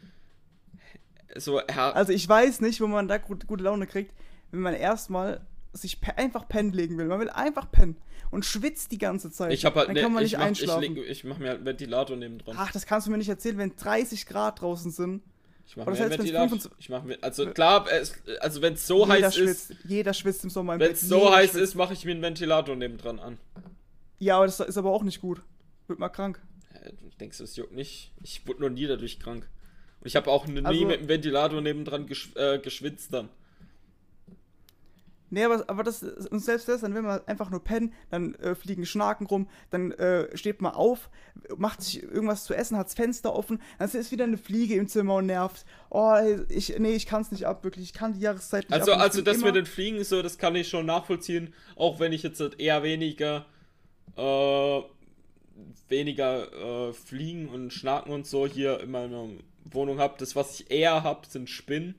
[1.35, 4.13] so, ja, Also ich weiß nicht, wo man da gut, gute Laune kriegt,
[4.51, 5.41] wenn man erstmal
[5.73, 7.05] sich einfach pennen legen will.
[7.05, 7.97] Man will einfach pennen
[8.33, 9.53] und schwitzt die ganze Zeit.
[9.53, 10.95] ich habe halt, Dann ne, kann man ich, nicht mach, ich, einschlafen.
[10.95, 12.55] leg, ich mach mir halt einen Ventilator neben dran.
[12.59, 15.21] Ach, das kannst du mir nicht erzählen, wenn 30 Grad draußen sind.
[15.65, 16.49] Ich mach aber mir einen Ventilator.
[16.49, 19.75] 25 Ich mach mir, also klar, es, also wenn es so jeder heiß ist, schwitzt,
[19.85, 21.63] jeder schwitzt im Sommer im wenn es so heiß schwitzt.
[21.63, 23.37] ist, mache ich mir einen Ventilator neben dran an.
[24.19, 25.41] Ja, aber das ist aber auch nicht gut.
[25.87, 26.41] Wird mal krank.
[26.73, 28.11] Äh, Du denkst, das juckt nicht?
[28.21, 29.47] Ich wurde noch nie dadurch krank.
[30.01, 33.29] Und ich habe auch nie Also- mit dem Ventilator nebendran gesch äh, geschwitzt dann.
[35.33, 38.53] Nee, aber, aber das, und selbst das, dann will man einfach nur pennen, dann äh,
[38.53, 41.09] fliegen Schnaken rum, dann äh, steht man auf,
[41.57, 44.87] macht sich irgendwas zu essen, hat das Fenster offen, dann ist wieder eine Fliege im
[44.87, 45.65] Zimmer und nervt.
[45.89, 46.13] Oh,
[46.49, 49.01] ich, nee, ich kann es nicht ab, wirklich, ich kann die Jahreszeit nicht Also, ab.
[49.01, 52.21] also das immer- mit den Fliegen so, das kann ich schon nachvollziehen, auch wenn ich
[52.23, 53.45] jetzt halt eher weniger
[54.15, 54.81] äh,
[55.89, 59.27] weniger äh, Fliegen und Schnaken und so hier in meiner
[59.65, 60.15] Wohnung habe.
[60.17, 61.95] Das, was ich eher habe, sind Spinnen.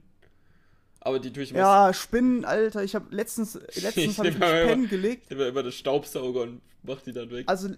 [1.04, 4.88] Aber die tue ich Ja, Spinnen, Alter, ich habe letztens, letztens habe ich mich pennen
[4.88, 5.24] gelegt.
[5.24, 7.44] Ich nehme immer den Staubsauger und mach die dann weg.
[7.46, 7.68] Also,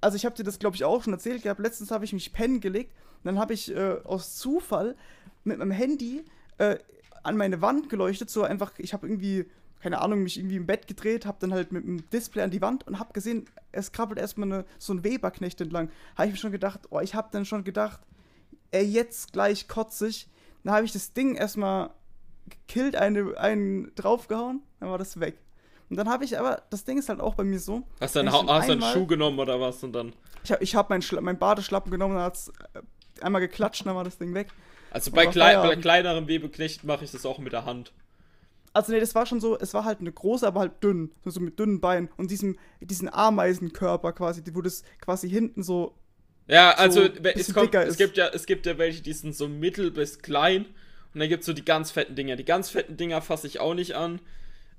[0.00, 1.58] also ich habe dir das, glaube ich, auch schon erzählt gehabt.
[1.60, 2.92] Letztens habe ich mich pennen gelegt.
[3.18, 4.94] Und dann habe ich äh, aus Zufall
[5.42, 6.24] mit meinem Handy
[6.58, 6.78] äh,
[7.24, 8.30] an meine Wand geleuchtet.
[8.30, 9.46] So einfach, ich habe irgendwie,
[9.80, 12.62] keine Ahnung, mich irgendwie im Bett gedreht, habe dann halt mit dem Display an die
[12.62, 15.90] Wand und habe gesehen, es krabbelt erstmal eine, so ein Weberknecht entlang.
[16.14, 17.98] Habe ich mir schon gedacht, oh, ich habe dann schon gedacht,
[18.70, 20.28] ey, jetzt gleich kotzig.
[20.62, 21.90] Dann habe ich das Ding erstmal
[22.48, 25.38] gekillt, eine, einen draufgehauen, dann war das weg.
[25.90, 28.20] Und dann habe ich aber, das Ding ist halt auch bei mir so, Hast du
[28.20, 30.12] einen, dann hast einen Schuh genommen oder was und dann.
[30.44, 32.80] ich habe ich hab meinen mein Badeschlappen genommen und hat's äh,
[33.24, 34.48] einmal geklatscht, dann war das Ding weg.
[34.90, 37.92] Also bei, klei bei kleineren Webeknechten mache ich das auch mit der Hand.
[38.74, 41.40] Also nee, das war schon so, es war halt eine große, aber halt dünn, so,
[41.40, 45.94] mit dünnen Beinen und diesem, diesen Ameisenkörper quasi, die- wo das quasi hinten so,
[46.46, 49.48] Ja, also So es, kommt, es gibt ja es gibt ja welche, die sind so
[49.48, 50.66] mittel bis klein
[51.14, 52.36] und dann gibt es so die ganz fetten Dinger.
[52.36, 54.20] Die ganz fetten Dinger fasse ich auch nicht an,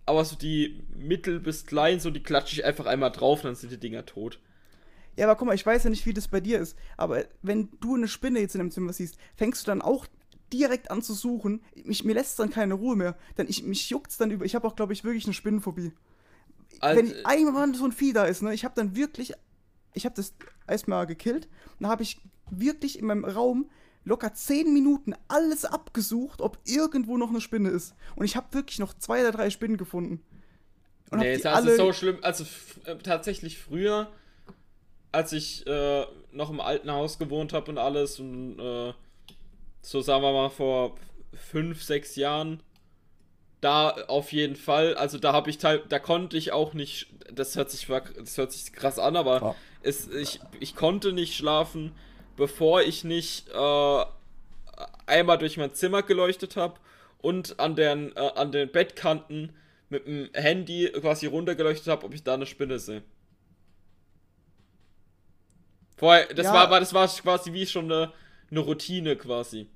[0.05, 3.71] aber so die mittel bis klein, so die klatsche ich einfach einmal drauf, dann sind
[3.71, 4.39] die Dinger tot.
[5.15, 7.69] ja, aber guck mal, ich weiß ja nicht, wie das bei dir ist, aber wenn
[7.81, 10.07] du eine Spinne jetzt in deinem Zimmer siehst, fängst du dann auch
[10.51, 14.17] direkt an zu suchen, mich, mir lässt dann keine Ruhe mehr, denn ich, mich juckt's
[14.17, 15.91] dann über, ich habe auch, glaube ich, wirklich eine Spinnenphobie.
[16.79, 19.33] Also, wenn einmal so ein Vieh da ist, ne, ich habe dann wirklich,
[19.93, 20.33] ich habe das
[20.67, 23.69] erstmal gekillt, dann habe ich wirklich in meinem Raum
[24.09, 27.93] locker 10 Minuten alles abgesucht, ob irgendwo noch eine Spinne ist.
[28.15, 30.21] Und ich habe wirklich noch zwei oder drei Spinnen gefunden.
[31.11, 32.17] Und nee, ist also so schlimm.
[32.21, 32.43] Also
[32.85, 34.11] äh, tatsächlich früher,
[35.11, 38.93] als ich äh, noch im alten Haus gewohnt habe und alles und äh,
[39.81, 40.97] so sagen wir mal vor
[41.33, 42.61] fünf, sechs Jahren,
[43.61, 44.95] da auf jeden Fall.
[44.95, 47.07] Also da habe ich teil, da konnte ich auch nicht.
[47.31, 49.55] Das hört sich das hört sich krass an, aber Ja.
[49.83, 51.91] es, ich, ich konnte nicht schlafen,
[52.39, 54.05] bevor ich nicht äh,
[55.05, 56.79] einmal durch mein Zimmer geleuchtet habe
[57.19, 59.53] und an den, äh, an den Bettkanten
[59.89, 63.03] mit dem Handy quasi runtergeleuchtet habe, ob ich da eine Spinne sehe.
[65.97, 66.53] Vorher, das Ja.
[66.53, 68.11] war, war, das war quasi wie schon eine,
[68.49, 69.67] eine Routine quasi.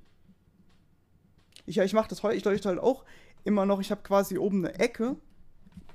[1.66, 3.04] ich, ja, ich mache das heute, ich leuchte halt auch
[3.44, 5.16] immer noch, ich habe quasi oben eine Ecke,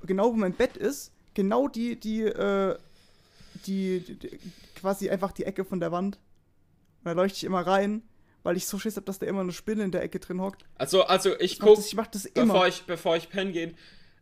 [0.04, 2.76] genau wo mein Bett ist, genau die, die, äh,
[3.66, 4.38] die, die, die
[4.76, 6.18] quasi einfach die Ecke von der Wand.
[7.00, 8.02] Und da leuchte ich immer rein,
[8.42, 10.64] weil ich so Schiss habe, dass da immer eine Spinne in der Ecke drin hockt.
[10.76, 12.52] Also, also ich Ich mach guck, das, ich mach das immer.
[12.54, 13.74] bevor ich, bevor ich pennen gehe,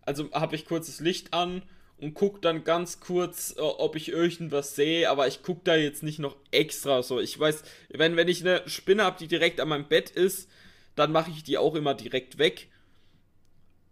[0.02, 1.62] also habe ich kurz das Licht an
[1.98, 6.02] und guck dann ganz kurz, äh, ob ich irgendwas sehe, aber ich guck da jetzt
[6.02, 7.20] nicht noch extra so.
[7.20, 10.48] Ich weiß, wenn, wenn ich eine Spinne habe, die direkt an meinem Bett ist,
[10.94, 12.68] dann mache ich die auch immer direkt weg.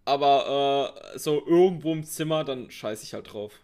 [0.04, 3.60] Aber äh, so irgendwo im Zimmer, dann scheiße ich halt drauf.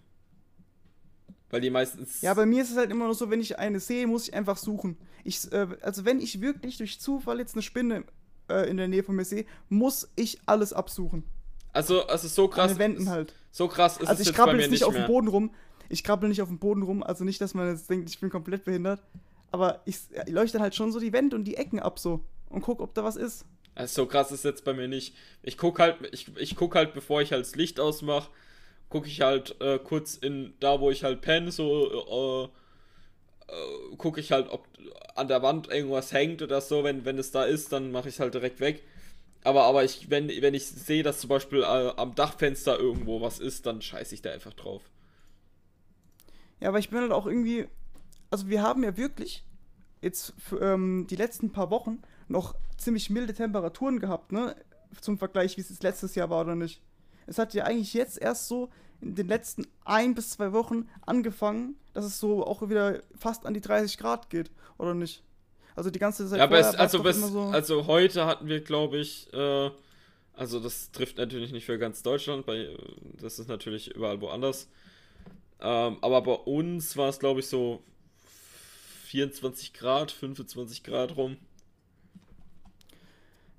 [1.53, 2.21] Weil die meistens.
[2.23, 4.35] Ja, bei mir ist es halt immer nur so, wenn ich eine sehe, muss ich
[4.35, 4.97] einfach suchen.
[5.23, 8.05] Ich, äh, also wenn ich wirklich durch Zufall jetzt eine Spinne
[8.49, 11.23] äh, in der Nähe von mir sehe, muss ich alles absuchen.
[11.73, 12.73] also, also so An krass.
[12.73, 13.35] den Wänden halt.
[13.51, 15.07] So krass ist Also es ich jetzt bei krabbel jetzt nicht nicht auf dem.
[15.07, 15.55] Boden rum.
[15.91, 18.31] Ich krabbel nicht auf dem Boden rum, also nicht, dass man jetzt denkt, ich bin
[18.31, 19.03] komplett behindert.
[19.51, 22.62] Aber ich, ich leuchte halt schon so die Wände und die Ecken ab so und
[22.62, 23.45] guck, ob da was ist.
[23.75, 25.15] Also so krass ist jetzt bei mir nicht.
[25.43, 28.31] Ich guck halt, ich, ich guck halt, bevor ich halt das Licht ausmache,
[28.92, 32.50] gucke ich halt äh, kurz in da, wo ich halt penne, so
[33.48, 34.68] äh, äh, gucke ich halt, ob
[35.14, 36.85] an der Wand irgendwas hängt oder so.
[36.85, 38.83] Wenn, wenn es da ist, dann mache ich es halt direkt weg.
[39.44, 43.40] Aber, aber ich, wenn, wenn ich sehe, dass zum Beispiel äh, am Dachfenster irgendwo was
[43.40, 44.83] ist, dann scheiße ich da einfach drauf.
[46.61, 47.66] Ja, aber ich bin halt auch irgendwie.
[48.31, 49.42] Also wir haben ja wirklich
[50.02, 54.55] jetzt für, ähm, die letzten paar Wochen noch ziemlich milde Temperaturen gehabt, ne?
[55.00, 56.83] Zum Vergleich, wie es letztes Jahr war oder nicht.
[57.27, 58.69] Es hat ja eigentlich jetzt erst so
[59.01, 63.55] in den letzten ein bis zwei Wochen angefangen, dass es so auch wieder fast an
[63.55, 65.23] die 30 Grad geht, oder nicht?
[65.75, 66.39] Also die ganze Zeit.
[66.39, 69.71] Ja, aber es, also, immer so- also heute hatten wir, glaube ich, äh,
[70.35, 72.79] also das trifft natürlich nicht für ganz Deutschland, bei, äh,
[73.21, 74.69] das ist natürlich überall woanders.
[75.61, 77.83] Ähm, aber bei uns war es, glaube ich, so
[79.07, 81.37] 24 Grad, 25 Grad rum.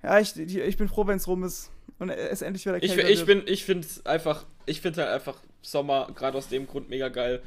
[0.01, 1.71] Ja, ich, ich bin froh, wenn es rum ist.
[1.99, 5.41] Und es endlich wieder Ich, ich bin, ich finde es einfach, ich finde halt einfach
[5.61, 7.41] Sommer gerade aus dem Grund mega geil,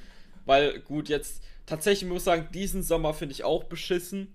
[0.44, 4.28] weil gut jetzt tatsächlich muss ich sagen, diesen Sommer finde ich auch beschissen,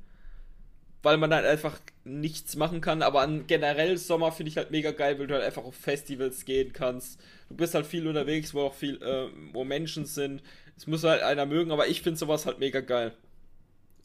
[1.02, 3.02] weil man halt einfach nichts machen kann.
[3.02, 6.46] Aber an generell Sommer finde ich halt mega geil, weil du halt einfach auf Festivals
[6.46, 7.20] gehen kannst.
[7.50, 10.44] Du bist halt viel unterwegs, wo auch viel, äh, wo Menschen sind.
[10.78, 13.14] Es muss halt einer mögen, aber ich finde sowas halt mega geil.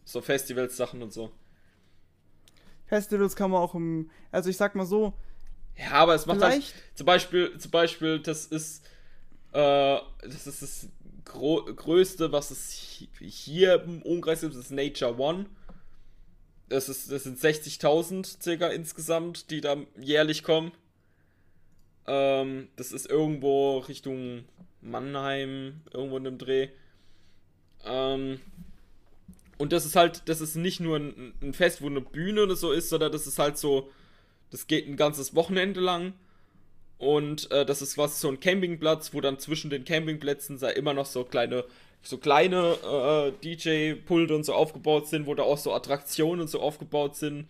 [0.05, 1.33] So Festivals-Sachen und so.
[2.87, 5.13] Festivals kann man auch im, also ich sag mal so.
[5.79, 6.63] Ja, aber es macht halt,
[6.95, 8.85] zum Beispiel, zum Beispiel, das ist,
[9.53, 10.89] äh, das ist das
[11.25, 12.73] Gro Größte, was es
[13.21, 15.47] hier im Umkreis gibt, das ist Nature One.
[16.69, 20.73] Das, ist, das sind 60.000 circa insgesamt, die da jährlich kommen.
[22.07, 24.45] Ähm, das ist irgendwo Richtung
[24.81, 26.69] Mannheim, irgendwo in dem Dreh.
[27.85, 28.41] Ähm,
[29.59, 32.57] und das ist halt, das ist nicht nur ein, ein, Fest, wo eine Bühne oder
[32.57, 33.91] so ist, sondern das ist halt so,
[34.57, 36.15] das geht ein ganzes Wochenende lang.
[36.97, 40.95] Und äh, das ist was, so ein Campingplatz, wo dann zwischen den Campingplätzen sei immer
[40.95, 41.65] noch so kleine,
[42.03, 47.17] so kleine äh, DJ-Pulte und so aufgebaut sind, wo da auch so Attraktionen so aufgebaut
[47.17, 47.49] sind.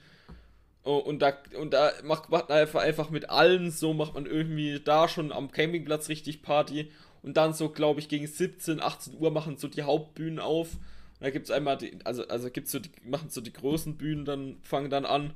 [0.83, 5.07] Und da, und da macht man einfach, einfach mit allen so, macht man irgendwie da
[5.07, 6.91] schon am Campingplatz richtig Party.
[7.23, 10.75] Und dann so, glaube ich, gegen 17, 18 Uhr machen so die Hauptbühnen auf.
[10.75, 13.97] Und da gibt es einmal, die, also, also gibt's so die, machen so die großen
[13.97, 15.35] Bühnen, dann fangen dann an.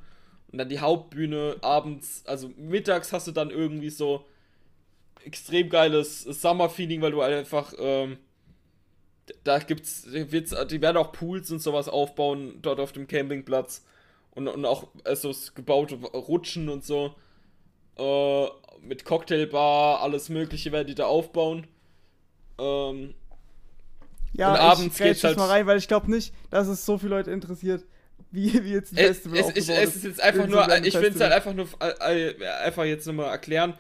[0.53, 4.25] Und dann die Hauptbühne abends, also mittags hast du dann irgendwie so
[5.25, 8.19] extrem geiles Summer-Feeling, weil du einfach, ähm,
[9.45, 13.85] da gibt's, wird's, die werden auch Pools und sowas aufbauen dort auf dem Campingplatz.
[14.33, 17.15] Und, und auch also gebaute Rutschen und so.
[17.97, 18.47] Äh,
[18.83, 21.67] mit Cocktailbar, alles Mögliche werden die da aufbauen.
[22.59, 23.15] Ähm,
[24.33, 26.99] ja, und abends ich geht's halt mal rein, weil ich glaube nicht, dass es so
[26.99, 27.85] viele Leute interessiert,
[28.31, 31.21] wie, wie jetzt ein Festival es, es, es ist jetzt einfach nur, ich will es
[31.21, 33.75] halt einfach nur äh, äh, einfach jetzt nochmal erklären.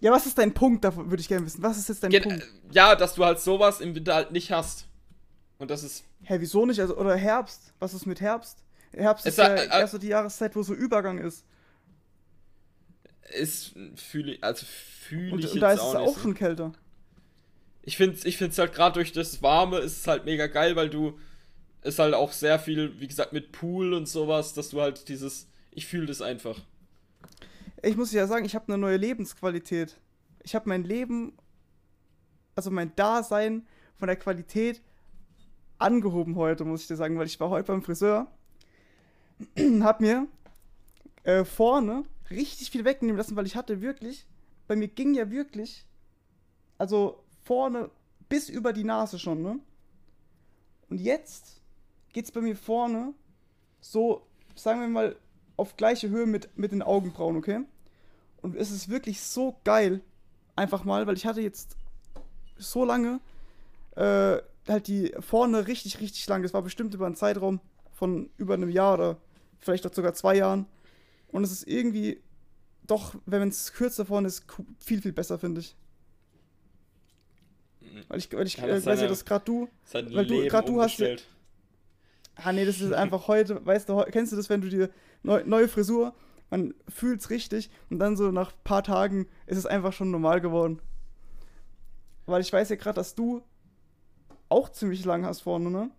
[0.00, 0.84] Ja, was ist dein Punkt?
[0.84, 1.62] Da würde ich gerne wissen.
[1.62, 2.44] Was ist jetzt dein Gen Punkt?
[2.72, 4.86] Ja, dass du halt sowas im Winter halt nicht hast.
[5.58, 6.04] Und das ist.
[6.24, 6.80] Hä, wieso nicht?
[6.80, 7.72] Also, oder Herbst?
[7.78, 8.58] Was ist mit Herbst?
[8.92, 11.44] Herbst ist ja äh, erst so die Jahreszeit, wo so Übergang ist.
[13.30, 16.72] Ist fühle ich, also fühle ich und, und da ist es auch schon kälter.
[17.82, 20.90] Ich finde ich es halt gerade durch das Warme ist es halt mega geil, weil
[20.90, 21.18] du
[21.82, 25.48] ist halt auch sehr viel, wie gesagt, mit Pool und sowas, dass du halt dieses,
[25.70, 26.60] ich fühle das einfach.
[27.82, 29.98] Ich muss ja sagen, ich habe eine neue Lebensqualität.
[30.44, 31.36] Ich habe mein Leben,
[32.54, 33.66] also mein Dasein
[33.96, 34.80] von der Qualität
[35.78, 38.28] angehoben heute, muss ich dir sagen, weil ich war heute beim Friseur
[39.80, 40.28] hab mir
[41.24, 44.26] äh, vorne richtig viel wegnehmen lassen, weil ich hatte wirklich,
[44.68, 45.84] bei mir ging ja wirklich,
[46.78, 47.90] also vorne
[48.28, 49.58] bis über die Nase schon, ne?
[50.88, 51.61] Und jetzt
[52.12, 53.14] geht's bei mir vorne
[53.80, 55.16] so, sagen wir mal,
[55.56, 57.60] auf gleiche Höhe mit, mit den Augenbrauen, okay?
[58.40, 60.00] Und es ist wirklich so geil,
[60.56, 61.76] einfach mal, weil ich hatte jetzt
[62.56, 63.20] so lange
[63.96, 66.42] äh, halt die vorne richtig, richtig lang.
[66.42, 67.60] Das war bestimmt über einen Zeitraum
[67.92, 69.16] von über einem Jahr oder
[69.60, 70.66] vielleicht auch sogar zwei Jahren.
[71.28, 72.20] Und es ist irgendwie
[72.86, 74.44] doch, wenn es kürzer vorne ist,
[74.80, 75.76] viel, viel besser, finde ich.
[78.08, 80.80] Weil ich, weil ich ja, äh, weiß ja, dass gerade du, weil du, gerade du
[80.80, 80.98] hast.
[82.36, 84.90] Ah, nee, das ist einfach heute, weißt du, kennst du das, wenn du dir
[85.22, 86.14] neu, neue Frisur,
[86.50, 90.40] man fühlt's richtig und dann so nach ein paar Tagen ist es einfach schon normal
[90.40, 90.80] geworden.
[92.26, 93.42] Weil ich weiß ja gerade, dass du
[94.48, 95.90] auch ziemlich lang hast vorne, ne?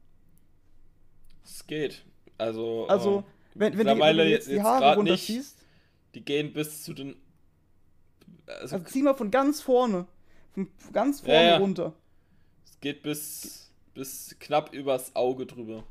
[1.44, 2.06] Es geht.
[2.38, 3.24] Also, also ähm,
[3.56, 5.58] wenn, wenn, die, wenn du jetzt die Haare runterziehst.
[6.16, 7.16] Die gehen bis zu den.
[8.46, 10.08] Also, also zieh mal von ganz vorne.
[10.54, 11.58] Von ganz vorne ja, ja.
[11.58, 11.94] runter.
[12.66, 15.84] Es geht bis, bis knapp übers Auge drüber.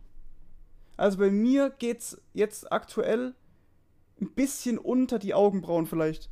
[0.97, 3.35] Also bei mir geht's jetzt aktuell
[4.21, 6.29] ein bisschen unter die Augenbrauen vielleicht.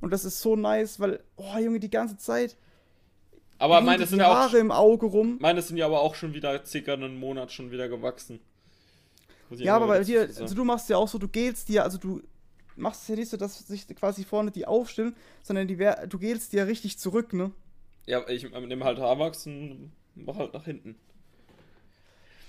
[0.00, 2.56] Und das ist so nice, weil, oh Junge, die ganze Zeit.
[3.58, 4.34] Aber meine sind ja auch.
[4.34, 5.38] Haare im Auge rum.
[5.40, 8.40] Meine sind ja aber auch schon wieder circa einen Monat schon wieder gewachsen.
[9.50, 12.22] Ja, aber bei dir, also du machst ja auch so, du gelst dir, also du
[12.76, 16.52] machst es ja nicht so, dass sich quasi vorne die aufstellen, sondern die, du gelst
[16.52, 17.52] dir ja richtig zurück, ne?
[18.06, 20.96] Ja, ich nehme halt Haarwachs und mach halt nach hinten.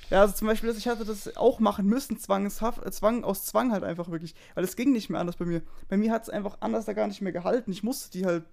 [0.10, 3.72] Ja, also zum Beispiel, ich hatte das auch machen müssen, zwangshaft, äh, Zwang, aus Zwang
[3.72, 4.36] halt einfach wirklich.
[4.54, 5.62] Weil es ging nicht mehr anders bei mir.
[5.90, 7.72] Bei mir hat es einfach anders da gar nicht mehr gehalten.
[7.72, 8.44] Ich musste die halt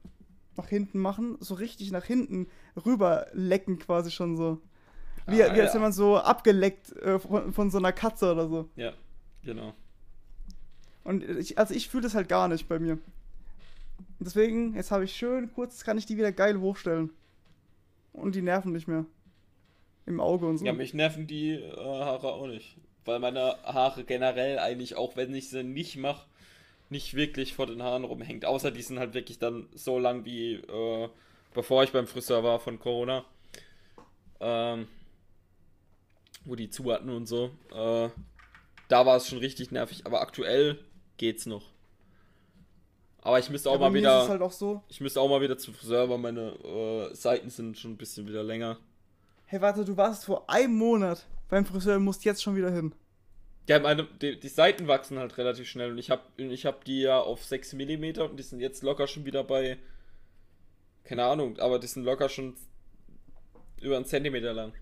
[0.57, 2.47] nach hinten machen, so richtig nach hinten
[2.85, 4.61] rüber lecken quasi schon so.
[5.27, 5.75] Wie, ah, wie als ja.
[5.75, 8.69] wenn man so abgeleckt äh, von, von, so einer Katze oder so.
[8.77, 8.93] Ja,
[9.45, 9.73] genau.
[11.05, 12.99] Und ich, also ich fühle das halt gar nicht bei mir.
[14.19, 17.11] Deswegen, jetzt habe ich schön kurz, kann ich die wieder geil hochstellen.
[18.13, 19.07] Und die nerven nicht mehr.
[20.07, 20.65] Im Auge und so.
[20.67, 22.77] Ja, mich nerven die äh, Haare auch nicht.
[23.05, 26.27] Weil meine Haare generell eigentlich, auch wenn ich sie nicht mache,
[26.91, 28.45] nicht wirklich vor den Haaren rumhängt.
[28.45, 31.09] Außer die sind halt wirklich dann so lang wie äh,
[31.55, 33.25] bevor ich beim Friseur war von Corona.
[34.41, 34.87] Ähm,
[36.45, 37.51] wo die zu hatten und so.
[37.73, 38.09] Äh,
[38.89, 40.05] da war es schon richtig nervig.
[40.05, 40.79] Aber aktuell
[41.17, 41.71] geht's noch.
[43.23, 44.23] Aber ich müsste auch Ja, mal wieder.
[44.25, 44.83] ist halt auch so.
[44.89, 46.51] Ich müsste auch mal wieder zum Friseur, weil meine
[47.13, 48.79] äh, Seiten sind schon ein bisschen wieder länger.
[49.53, 52.95] Hey, warte, du warst vor einem Monat beim Friseur und musst jetzt schon wieder hin.
[53.69, 57.03] Ja, meine, die, die Seiten wachsen halt relativ schnell und ich habe ich hab die
[57.03, 59.77] ja auf 6 mm und die sind jetzt locker schon wieder bei.
[61.05, 62.57] Keine Ahnung, aber die sind locker schon
[63.79, 64.73] über einen Zentimeter lang.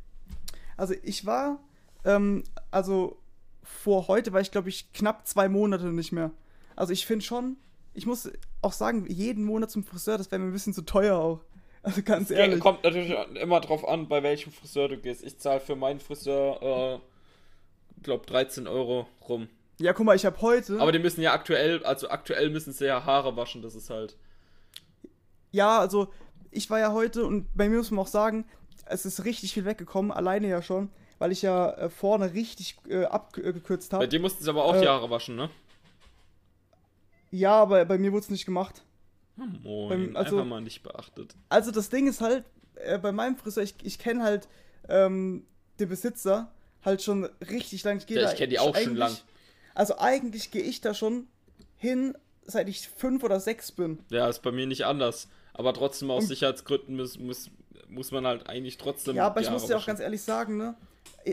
[0.77, 1.59] Also ich war,
[2.05, 3.21] ähm, also
[3.65, 6.31] vor heute war ich, glaube ich, knapp zwei Monate nicht mehr.
[6.77, 7.57] Also ich finde schon,
[7.93, 8.31] ich muss
[8.63, 11.41] auch sagen, jeden Monat zum Friseur, das wäre mir ein bisschen zu teuer auch.
[11.83, 12.61] Also ganz Ja, ehrlich.
[12.61, 15.25] kommt natürlich immer drauf an, bei welchem Friseur du gehst.
[15.25, 19.49] Ich zahle für meinen Friseur, äh, glaube 13 Euro rum.
[19.79, 20.79] Ja, guck mal, ich habe heute.
[20.79, 24.17] Aber die müssen ja aktuell, also aktuell müssen sie ja Haare waschen, das ist halt.
[25.53, 26.09] Ja, also
[26.51, 28.45] ich war ja heute und bei mir muss man auch sagen,
[28.87, 33.05] es ist richtig viel weggekommen, alleine ja schon, weil ich ja äh, vorne richtig äh,
[33.05, 34.09] abgekürzt Bei habe.
[34.09, 35.49] dir mussten sie aber auch Äh, die Haare waschen, ne?
[37.31, 38.83] Ja, aber bei mir wurde es nicht gemacht.
[39.63, 41.35] Moin, beim- also- einfach mal nicht beachtet.
[41.49, 42.45] Also das Ding ist halt,
[42.77, 44.49] äh, bei meinem Friseur, ich, ich kenne halt
[44.89, 45.47] ähm,
[45.79, 46.51] den Besitzer
[46.85, 47.99] halt schon richtig lang.
[48.07, 49.17] gehe Ja, da ich kenn die auch schon lang.
[49.75, 51.27] Also eigentlich gehe ich da schon
[51.77, 53.99] hin, seit ich fünf oder sechs bin.
[54.11, 55.29] Ja, ist bei mir nicht anders.
[55.53, 57.51] Aber trotzdem aus Und- Sicherheitsgründen muss, muss,
[57.89, 59.17] muss man halt eigentlich trotzdem.
[59.17, 60.75] Ja, aber ich muss dir auch ganz ehrlich sagen, ne?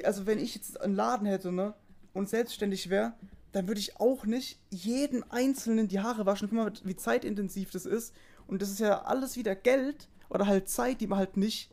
[0.04, 1.74] Also wenn ich jetzt einen Laden hätte, ne?
[2.13, 3.13] Und selbstständig wäre,
[3.58, 6.48] dann würde ich auch nicht jeden einzelnen die Haare waschen.
[6.48, 8.13] Guck mal, wie zeitintensiv das ist.
[8.46, 11.72] Und das ist ja alles wieder Geld oder halt Zeit, die man halt nicht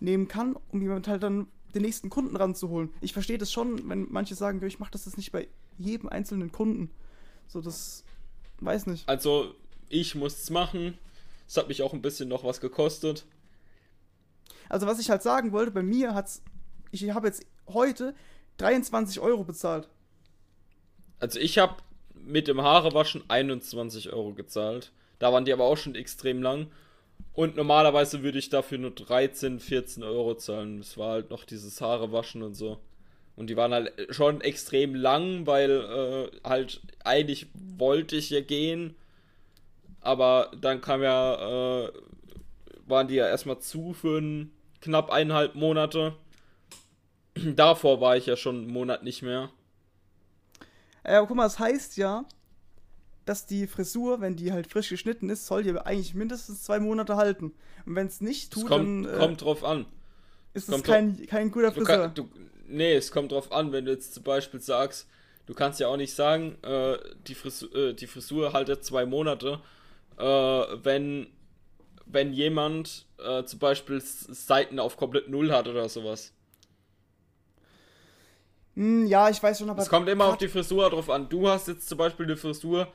[0.00, 2.92] nehmen kann, um jemand halt dann den nächsten Kunden ranzuholen.
[3.00, 5.46] Ich verstehe das schon, wenn manche sagen, ich mache das jetzt nicht bei
[5.78, 6.90] jedem einzelnen Kunden.
[7.46, 8.02] So, das
[8.58, 9.08] weiß nicht.
[9.08, 9.54] Also,
[9.88, 10.98] ich muss es machen.
[11.46, 13.24] Es hat mich auch ein bisschen noch was gekostet.
[14.68, 16.42] Also was ich halt sagen wollte, bei mir hat's,
[16.90, 18.16] ich habe jetzt heute
[18.56, 19.88] 23 Euro bezahlt.
[21.20, 21.76] Also, ich habe
[22.14, 24.92] mit dem Haarewaschen 21 Euro gezahlt.
[25.18, 26.68] Da waren die aber auch schon extrem lang.
[27.32, 30.80] Und normalerweise würde ich dafür nur 13, 14 Euro zahlen.
[30.80, 32.80] Es war halt noch dieses Haarewaschen und so.
[33.36, 38.94] Und die waren halt schon extrem lang, weil äh, halt eigentlich wollte ich ja gehen.
[40.00, 41.92] Aber dann kam ja, äh,
[42.86, 44.22] waren die ja erstmal zu für
[44.80, 46.14] knapp eineinhalb Monate.
[47.34, 49.50] Davor war ich ja schon einen Monat nicht mehr.
[51.06, 52.24] Ja, aber guck mal, das heißt ja,
[53.24, 57.16] dass die Frisur, wenn die halt frisch geschnitten ist, soll die eigentlich mindestens zwei Monate
[57.16, 57.52] halten.
[57.86, 59.86] Und wenn es nicht Es tut, kommt, dann äh, kommt drauf an.
[60.54, 61.86] ist es kein, kein guter Du Friseur.
[61.86, 62.28] kann, du,
[62.66, 65.06] nee, es kommt drauf an, wenn du jetzt zum Beispiel sagst,
[65.46, 69.60] du kannst ja auch nicht sagen, äh, die, Frisur, äh, die Frisur haltet zwei Monate,
[70.18, 71.28] äh, wenn,
[72.06, 76.32] wenn jemand äh, zum Beispiel Seiten auf komplett Null hat oder sowas.
[78.74, 81.28] Hm, ja, ich weiß schon, aber Es kommt immer auf die Frisur drauf an.
[81.28, 82.88] Du hast jetzt zum Beispiel eine Frisur,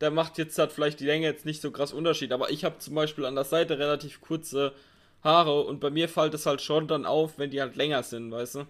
[0.00, 2.78] der macht jetzt halt vielleicht die Länge jetzt nicht so krass Unterschied, aber ich habe
[2.78, 4.72] zum Beispiel an der Seite relativ kurze
[5.22, 8.30] Haare und bei mir fällt es halt schon dann auf, wenn die halt länger sind,
[8.30, 8.66] weißt du?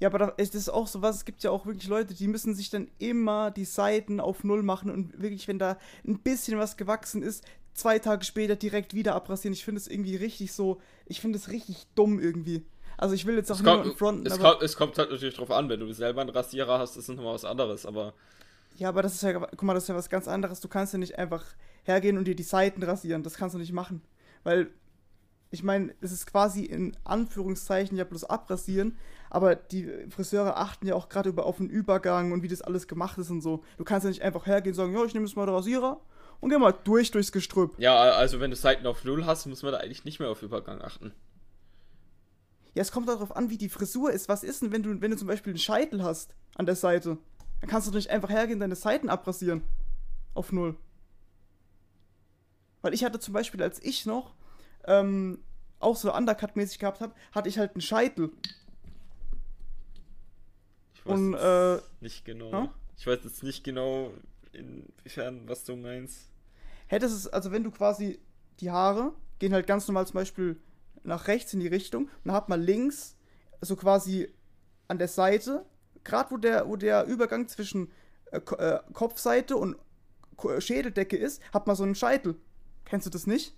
[0.00, 2.28] Ja, aber da ist das auch so was, es gibt ja auch wirklich Leute, die
[2.28, 6.58] müssen sich dann immer die Seiten auf Null machen und wirklich, wenn da ein bisschen
[6.58, 9.52] was gewachsen ist, zwei Tage später direkt wieder abrasieren.
[9.52, 12.64] Ich finde es irgendwie richtig so, ich finde es richtig dumm irgendwie.
[12.98, 15.50] Also ich will jetzt auch Es kommt, fronten, es, kommt, es kommt halt natürlich drauf
[15.50, 18.14] an, wenn du selber einen Rasierer hast, ist es nochmal was anderes, aber
[18.76, 20.60] ja, aber das ist ja, guck mal, das ist ja was ganz anderes.
[20.60, 21.44] Du kannst ja nicht einfach
[21.84, 23.22] hergehen und dir die Seiten rasieren.
[23.22, 24.02] Das kannst du nicht machen.
[24.42, 24.68] Weil,
[25.50, 28.98] ich meine, es ist quasi in Anführungszeichen ja bloß abrasieren,
[29.30, 32.88] aber die Friseure achten ja auch gerade über auf den Übergang und wie das alles
[32.88, 33.62] gemacht ist und so.
[33.78, 36.00] Du kannst ja nicht einfach hergehen und sagen, ja, ich nehme jetzt mal den Rasierer
[36.40, 37.78] und geh mal durch durchs Gestrüpp.
[37.78, 40.42] ja, also wenn du Seiten auf Null hast, muss man da eigentlich nicht mehr auf
[40.42, 41.12] Übergang achten.
[42.74, 44.28] Ja, es kommt darauf an, wie die Frisur ist.
[44.28, 47.18] Was ist denn, wenn du, wenn du zum Beispiel einen Scheitel hast an der Seite?
[47.60, 49.62] Dann kannst du nicht einfach hergehen und deine Seiten abrasieren.
[50.34, 50.76] Auf Null.
[52.82, 54.34] Weil ich hatte zum Beispiel, als ich noch
[54.84, 55.38] ähm,
[55.78, 58.32] auch so Undercut-mäßig gehabt habe, hatte ich halt einen Scheitel.
[60.94, 62.62] Ich weiß Und, jetzt äh, nicht genau.
[62.64, 62.68] hä?
[62.96, 64.12] Ich weiß jetzt nicht genau,
[64.52, 66.30] inwiefern, was du meinst.
[66.86, 68.18] Hättest es, also wenn du quasi
[68.60, 70.60] die Haare gehen halt ganz normal zum Beispiel
[71.04, 73.16] nach rechts in die Richtung und dann hat man links,
[73.60, 74.28] so quasi
[74.88, 75.64] an der Seite,
[76.02, 77.90] gerade wo der, wo der Übergang zwischen
[78.30, 79.76] äh, äh, Kopfseite und
[80.42, 82.36] äh, Schädeldecke ist, hat man so einen Scheitel.
[82.84, 83.54] Kennst du das nicht?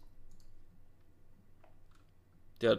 [2.63, 2.77] Ja,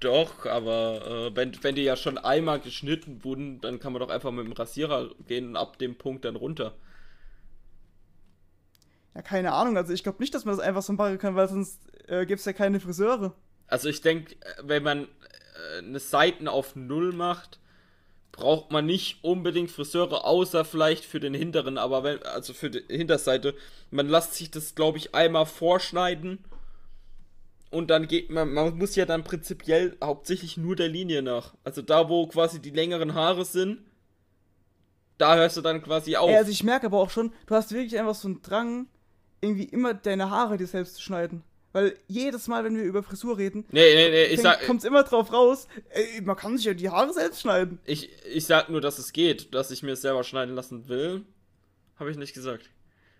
[0.00, 4.10] doch, aber äh, wenn, wenn die ja schon einmal geschnitten wurden, dann kann man doch
[4.10, 6.74] einfach mit dem Rasierer gehen und ab dem Punkt dann runter.
[9.14, 9.76] Ja, keine Ahnung.
[9.76, 12.34] Also ich glaube nicht, dass man das einfach so machen kann, weil sonst äh, gäbe
[12.34, 13.34] es ja keine Friseure.
[13.68, 17.58] Also ich denke, wenn man äh, eine Seiten auf Null macht,
[18.32, 22.84] braucht man nicht unbedingt Friseure, außer vielleicht für den hinteren, aber wenn, also für die
[22.94, 23.54] Hinterseite.
[23.90, 26.44] Man lässt sich das, glaube ich, einmal vorschneiden.
[27.70, 31.54] Und dann geht man, man muss ja dann prinzipiell hauptsächlich nur der Linie nach.
[31.64, 33.80] Also da, wo quasi die längeren Haare sind,
[35.18, 36.28] da hörst du dann quasi auf.
[36.28, 38.86] Ey, also ich merke aber auch schon, du hast wirklich einfach so einen Drang,
[39.40, 41.42] irgendwie immer deine Haare dir selbst zu schneiden.
[41.76, 44.86] Weil jedes Mal, wenn wir über Frisur reden, nee, nee, nee, ich sag, kommt es
[44.86, 47.80] immer drauf raus, ey, man kann sich ja die Haare selbst schneiden.
[47.84, 51.26] Ich, ich sag nur, dass es geht, dass ich mir es selber schneiden lassen will.
[51.96, 52.70] Habe ich nicht gesagt.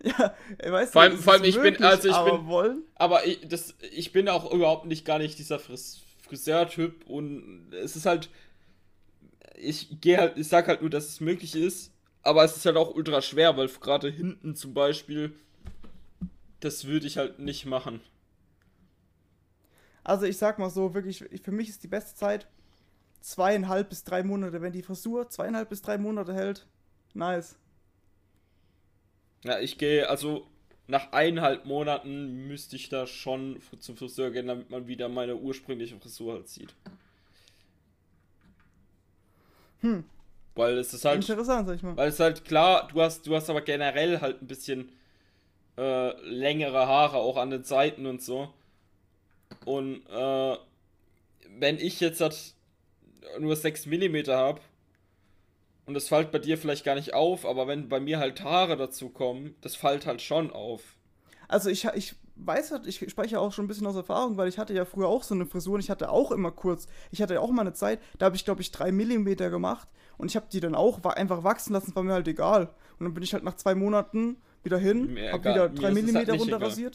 [0.03, 2.83] Ja, ey, weißt vor allem, vor allem ich möglich, bin, also ich aber bin, wollen?
[2.95, 7.95] aber ich, das, ich bin auch überhaupt nicht gar nicht dieser Fris Friseur-Typ und es
[7.95, 8.31] ist halt,
[9.55, 11.91] ich gehe halt, ich sag halt nur, dass es möglich ist,
[12.23, 15.33] aber es ist halt auch ultra schwer, weil gerade hinten zum Beispiel,
[16.59, 18.01] das würde ich halt nicht machen.
[20.07, 22.47] Also ich sag mal so, wirklich, für mich ist die beste Zeit
[23.19, 24.61] zweieinhalb bis drei Monate.
[24.61, 26.65] Wenn die Frisur zweieinhalb bis drei Monate hält,
[27.13, 27.57] nice.
[29.43, 30.47] Ja, ich gehe, also
[30.87, 35.97] nach eineinhalb Monaten müsste ich da schon zum Friseur gehen, damit man wieder meine ursprüngliche
[35.97, 36.73] Frisur halt sieht.
[39.81, 40.05] Hm.
[40.55, 41.17] Weil es ist halt.
[41.17, 41.97] Interessant, sag ich mal.
[41.97, 44.89] Weil es halt klar, du hast, du hast aber generell halt ein bisschen
[45.77, 48.53] äh, längere Haare auch an den Seiten und so.
[49.67, 50.57] Und äh,
[51.59, 52.53] wenn ich jetzt halt
[53.37, 54.61] nur 6 mm habe
[55.85, 58.77] und das fällt bei dir vielleicht gar nicht auf, aber wenn bei mir halt Haare
[58.77, 60.95] dazu kommen, das fällt halt schon auf.
[61.49, 64.57] Also ich, ich weiß halt, ich spreche auch schon ein bisschen aus Erfahrung, weil ich
[64.57, 67.33] hatte ja früher auch so eine Frisur und ich hatte auch immer kurz, ich hatte
[67.33, 70.37] ja auch mal eine Zeit, da habe ich glaube ich 3 mm gemacht und ich
[70.37, 72.69] habe die dann auch einfach wachsen lassen, war mir halt egal.
[72.99, 75.53] Und dann bin ich halt nach zwei Monaten wieder hin, Mir hab egal.
[75.53, 76.91] wieder 3 Mir ist es mm halt nicht runter egal.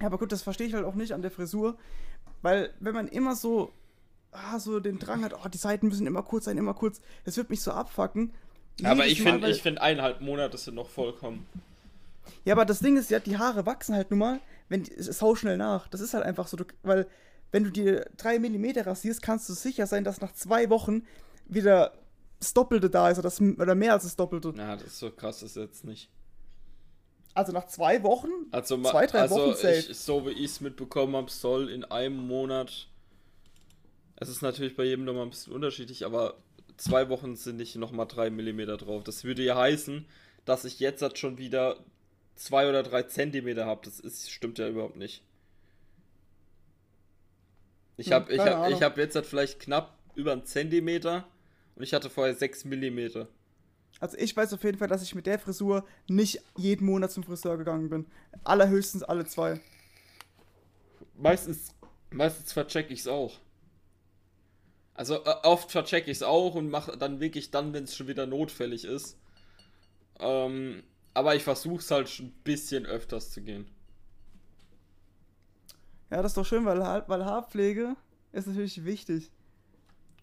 [0.00, 1.76] Ja, aber gut, das verstehe ich halt auch nicht an der Frisur,
[2.42, 3.72] weil wenn man immer so,
[4.32, 7.36] ah, so den Drang hat, oh, die Seiten müssen immer kurz sein, immer kurz, das
[7.36, 8.32] wird mich so abfacken.
[8.82, 11.46] aber Jedes ich finde, ich finde eineinhalb Monate sind noch vollkommen.
[12.44, 15.18] Ja, aber das Ding ist ja, die Haare wachsen halt nun mal, wenn es ist
[15.18, 15.88] sau schnell nach.
[15.88, 17.06] Das ist halt einfach so, weil
[17.52, 21.02] wenn du dir 3 mm rasierst, kannst du sicher sein, dass nach zwei Wochen
[21.46, 21.92] wieder
[22.38, 24.52] das Doppelte da ist oder, das, oder mehr als das Doppelte.
[24.54, 26.10] Na, das ist so krass ist jetzt nicht.
[27.36, 28.30] Also nach zwei Wochen?
[28.50, 29.86] Also, Zwei, drei also Wochen safe.
[29.90, 32.88] ich, so wie ich es mitbekommen habe, soll in einem Monat.
[34.16, 36.34] Es ist natürlich bei jedem nochmal ein bisschen unterschiedlich, aber
[36.76, 39.04] zwei Wochen sind nicht nochmal drei Millimeter drauf.
[39.04, 40.06] Das würde ja heißen,
[40.44, 41.78] dass ich jetzt halt schon wieder
[42.36, 43.82] zwei oder drei Zentimeter habe.
[43.84, 45.22] Das ist, stimmt ja überhaupt nicht.
[47.98, 51.26] Ich Hm, habe ich keine hab, ich hab jetzt halt vielleicht knapp über einen Zentimeter
[51.74, 53.28] und ich hatte vorher sechs Millimeter.
[54.00, 57.22] Also ich weiß auf jeden Fall, dass ich mit der Frisur nicht jeden Monat zum
[57.22, 58.06] Friseur gegangen bin.
[58.44, 59.60] Allerhöchstens alle zwei.
[61.14, 61.74] Meistens,
[62.10, 63.38] meistens vercheck ich's auch.
[64.94, 68.26] Also äh, oft vercheck ich's auch und mache dann wirklich dann, wenn es schon wieder
[68.26, 69.18] notfällig ist.
[70.18, 70.82] Ähm,
[71.14, 73.66] aber ich versuch's halt schon ein bisschen öfters zu gehen.
[76.10, 77.96] Ja, das ist doch schön, weil, weil Haarpflege
[78.32, 79.30] ist natürlich wichtig.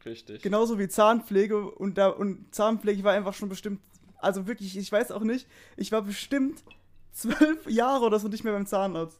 [0.06, 0.42] Richtig.
[0.42, 3.80] Genauso wie Zahnpflege und, da, und Zahnpflege war einfach schon bestimmt,
[4.18, 5.48] also wirklich, ich weiß auch nicht,
[5.78, 6.64] ich war bestimmt
[7.12, 9.20] zwölf Jahre oder so nicht mehr beim Zahnarzt.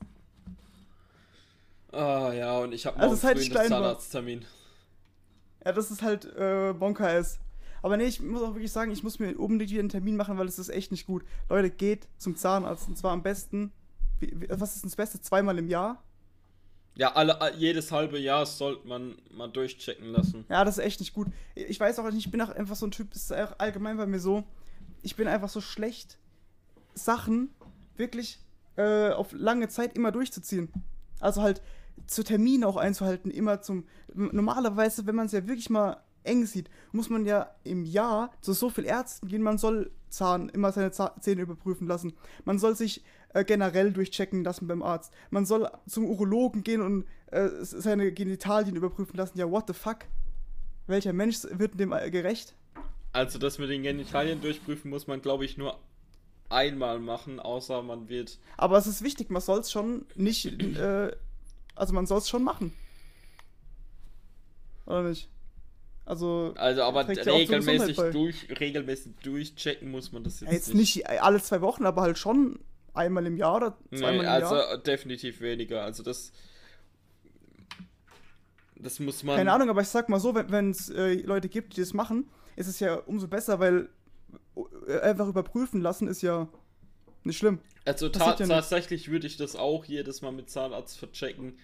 [1.92, 3.70] Ah ja, und ich habe Also morgen früh ich einen.
[3.70, 4.46] Zahnarzttermin.
[5.64, 7.40] Ja, das ist halt äh, Bonka ist.
[7.82, 10.38] Aber nee, ich muss auch wirklich sagen, ich muss mir unbedingt wieder einen Termin machen,
[10.38, 11.24] weil es ist echt nicht gut.
[11.50, 13.72] Leute, geht zum Zahnarzt und zwar am besten,
[14.20, 16.02] wie, was ist das Beste, zweimal im Jahr?
[16.96, 20.46] Ja, alle, all- jedes halbe Jahr sollte man mal durchchecken lassen.
[20.50, 21.28] Ja, das ist echt nicht gut.
[21.56, 24.20] Ich weiß auch nicht, ich bin auch einfach so ein Typ, ist allgemein bei mir
[24.20, 24.44] so,
[25.02, 26.18] ich bin einfach so schlecht,
[26.94, 27.50] Sachen
[27.98, 28.40] wirklich
[28.76, 30.72] äh, auf lange Zeit immer durchzuziehen.
[31.20, 31.62] Also halt
[32.08, 33.86] zu Terminen auch einzuhalten, immer zum.
[34.14, 38.54] Normalerweise, wenn man es ja wirklich mal eng sieht, muss man ja im Jahr zu
[38.54, 42.14] so viel Ärzten gehen, man soll Zahn, immer seine Zähne überprüfen lassen.
[42.46, 43.04] Man soll sich
[43.34, 45.12] äh, generell durchchecken lassen beim Arzt.
[45.30, 49.38] Man soll zum Urologen gehen und äh, seine Genitalien überprüfen lassen.
[49.38, 50.00] Ja, what the fuck?
[50.88, 52.56] Welcher Mensch wird dem äh, gerecht?
[53.12, 55.80] Also das mit den Genitalien durchprüfen muss man, glaube ich, nur
[56.50, 58.40] einmal machen, außer man wird.
[58.58, 60.46] Aber es ist wichtig, man soll es schon nicht,
[60.78, 61.12] äh,
[61.76, 62.74] also man soll es schon machen.
[64.86, 65.30] Oder nicht?
[66.06, 71.42] Also, Also aber regelmäßig durch, regelmäßig durchchecken muss man das jetzt, ja, jetzt nicht alle
[71.42, 72.60] zwei Wochen, aber halt schon
[72.94, 74.78] einmal im Jahr oder zweimal Nee, im also Jahr.
[74.78, 75.84] definitiv weniger.
[75.84, 76.32] Also das.
[78.76, 79.38] Das muss man.
[79.38, 82.30] Keine Ahnung, aber ich sag mal so, wenn es äh, Leute gibt, die das machen,
[82.56, 83.90] ist es ja umso besser, weil
[84.88, 86.48] äh, einfach überprüfen lassen ist ja
[87.24, 87.60] nicht schlimm.
[87.86, 91.58] Also ta ja tatsächlich würde ich das auch jedes Mal mit Zahnarzt verchecken.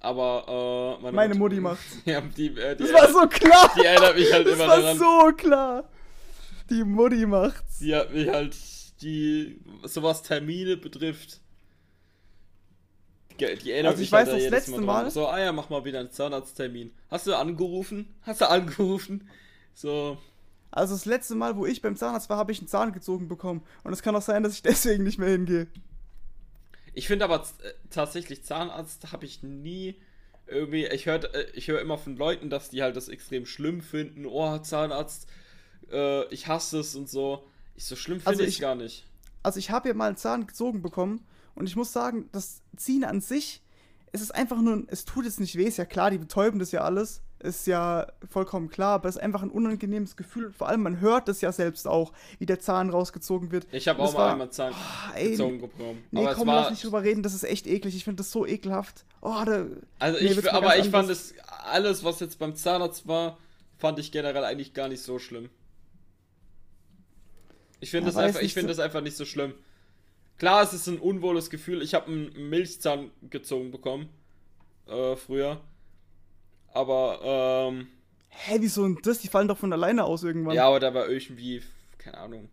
[0.00, 1.98] Aber äh, Meine Mutti macht's.
[2.04, 3.70] Ja, die, äh, die, Das war so klar!
[3.76, 4.98] die erinnert mich halt Das immer war daran.
[4.98, 5.88] so klar!
[6.70, 7.78] Die Mutti macht's.
[7.78, 8.56] Die hat mich halt,
[9.02, 11.40] die, so was Termine betrifft.
[13.40, 14.84] Die, die erinnert Also ich mich halt weiß noch, das letzte dran.
[14.84, 16.92] Mal- So, ah ja, mach mal wieder einen Zahnarzttermin.
[17.10, 18.14] Hast du angerufen?
[18.22, 19.28] Hast du angerufen?
[19.74, 20.18] So,
[20.70, 23.62] Also das letzte Mal, wo ich beim Zahnarzt war, habe ich einen Zahn gezogen bekommen.
[23.84, 25.66] Und es kann auch sein, dass ich deswegen nicht mehr hingehe.
[26.94, 29.96] Ich finde aber äh, tatsächlich Zahnarzt habe ich nie
[30.46, 30.86] irgendwie.
[30.86, 34.26] Ich höre äh, ich hör immer von Leuten, dass die halt das extrem schlimm finden.
[34.26, 35.26] Oh, Zahnarzt,
[35.90, 37.46] äh, ich hasse es und so.
[37.74, 39.06] Ich so schlimm finde Also ich gar nicht.
[39.42, 43.04] Also ich habe ja mal einen Zahn gezogen bekommen und ich muss sagen, das Ziehen
[43.04, 43.62] an sich,
[44.12, 46.70] es ist einfach nur, es tut jetzt nicht weh, ist ja klar, die betäuben das
[46.70, 50.52] ja alles, ist ja vollkommen klar, aber es ist einfach ein unangenehmes Gefühl.
[50.52, 53.66] Vor allem, man hört das ja selbst auch, wie der Zahn rausgezogen wird.
[53.72, 56.04] Ich habe auch mal einmal Zahn Ah, ey, gezogen bekommen.
[56.12, 57.96] Nee, aber komm, war, lass nicht drüber reden, das ist echt eklig.
[57.96, 59.04] Ich finde das so ekelhaft.
[59.22, 59.66] Oh, da,
[59.98, 61.32] Also Nee, ich, aber ich fand anders.
[61.32, 63.38] es, alles, was jetzt beim Zahnarzt war,
[63.78, 65.50] fand ich generell eigentlich gar nicht so schlimm.
[67.82, 69.54] Ich finde Ja, das einfach, ich finde so- das einfach nicht so schlimm.
[70.38, 71.82] Klar, es ist ein unwohles Gefühl.
[71.82, 74.08] Ich habe einen Milchzahn gezogen bekommen.
[74.86, 75.60] Äh, früher.
[76.72, 77.88] Aber, ähm,
[78.28, 79.18] hä, wieso denn das?
[79.18, 80.54] Die fallen doch von alleine aus irgendwann.
[80.54, 81.60] ja, aber da war irgendwie,
[81.98, 82.48] keine Ahnung.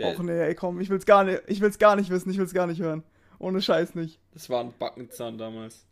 [0.00, 2.54] Och nee, ey, komm, ich will's gar nicht, ich will's gar nicht wissen, ich will's
[2.54, 3.02] gar nicht hören.
[3.38, 4.18] Ohne Scheiß nicht.
[4.32, 5.84] Das war ein Backenzahn damals.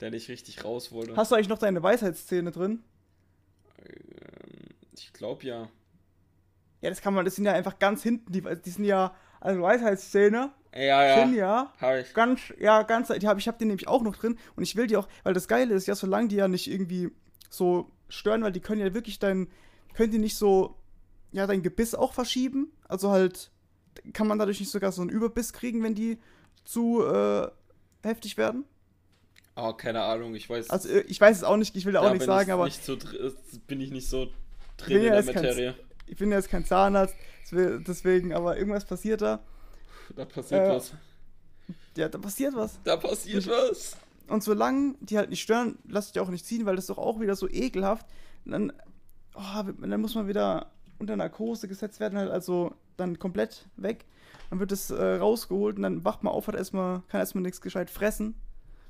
[0.00, 1.14] Der nicht richtig raus wollte.
[1.16, 2.82] Hast du eigentlich noch deine Weisheitszähne drin?
[3.78, 5.68] Ähm, ich glaube ja.
[6.80, 9.60] Ja, das kann man, das sind ja einfach ganz hinten, die, die sind ja, also
[9.62, 11.38] Weisheitszähne Ja, sind ja.
[11.38, 12.14] ja Hab ich.
[12.14, 14.86] ganz, ja, ganz, die hab, ich habe die nämlich auch noch drin und ich will
[14.86, 17.10] die auch, weil das Geile ist ja, solange die ja nicht irgendwie
[17.50, 19.48] so stören, weil die können ja wirklich dein,
[19.94, 20.76] können die nicht so,
[21.32, 23.50] ja, dein Gebiss auch verschieben, also halt,
[24.12, 26.18] kann man dadurch nicht sogar so einen Überbiss kriegen, wenn die
[26.64, 27.48] zu äh,
[28.02, 28.64] heftig werden?
[29.56, 30.70] Oh, keine Ahnung, ich weiß.
[30.70, 32.84] Also äh, ich weiß es auch nicht, ich will auch nichts bin sagen, aber Nicht
[32.84, 33.34] so, dr-
[33.66, 34.28] bin ich nicht so
[34.78, 35.74] drin in ja der Materie.
[36.10, 37.14] Ich bin ja jetzt kein Zahnarzt,
[37.50, 39.40] deswe- deswegen, aber irgendwas passiert da.
[40.16, 40.92] Da passiert Äh, was.
[41.96, 42.78] Ja, da passiert was.
[42.84, 43.96] Da passiert was.
[44.26, 46.90] Und solange die halt nicht stören, lass ich die auch nicht ziehen, weil das ist
[46.90, 48.06] doch auch wieder so ekelhaft.
[48.44, 48.72] Und dann,
[49.34, 54.04] oh, dann muss man wieder unter Narkose gesetzt werden, halt also dann komplett weg.
[54.50, 57.60] Dann wird es äh, rausgeholt und dann wacht man auf, hat erstmal, kann erstmal nichts
[57.60, 58.34] gescheit fressen.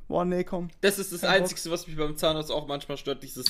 [0.08, 0.68] Boah, nee, komm.
[0.80, 1.50] Das ist das Kein Bock.
[1.50, 3.22] Einzige, was mich beim Zahnarzt auch manchmal stört.
[3.22, 3.46] Dieses,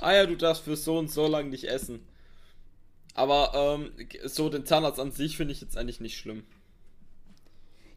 [0.00, 2.06] ah ja, du darfst für so und so lang nicht essen.
[3.14, 3.92] Aber ähm,
[4.24, 6.44] so den Zahnarzt an sich finde ich jetzt eigentlich nicht schlimm.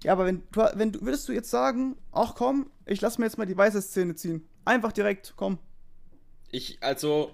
[0.03, 3.25] Ja, aber wenn du, wenn du, würdest du jetzt sagen, ach komm, ich lass mir
[3.25, 4.47] jetzt mal die weiße Szene ziehen.
[4.63, 5.57] Einfach direkt, komm.
[6.51, 7.31] Ich, also,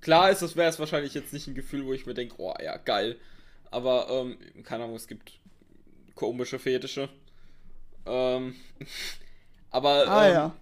[0.00, 2.54] klar ist es, wäre es wahrscheinlich jetzt nicht ein Gefühl, wo ich mir denke, oh
[2.62, 3.18] ja, geil.
[3.70, 5.38] Aber, ähm, keine Ahnung, es gibt
[6.14, 7.10] komische Fetische.
[8.06, 8.54] Ähm,
[9.70, 10.56] aber, Ah ähm, ja.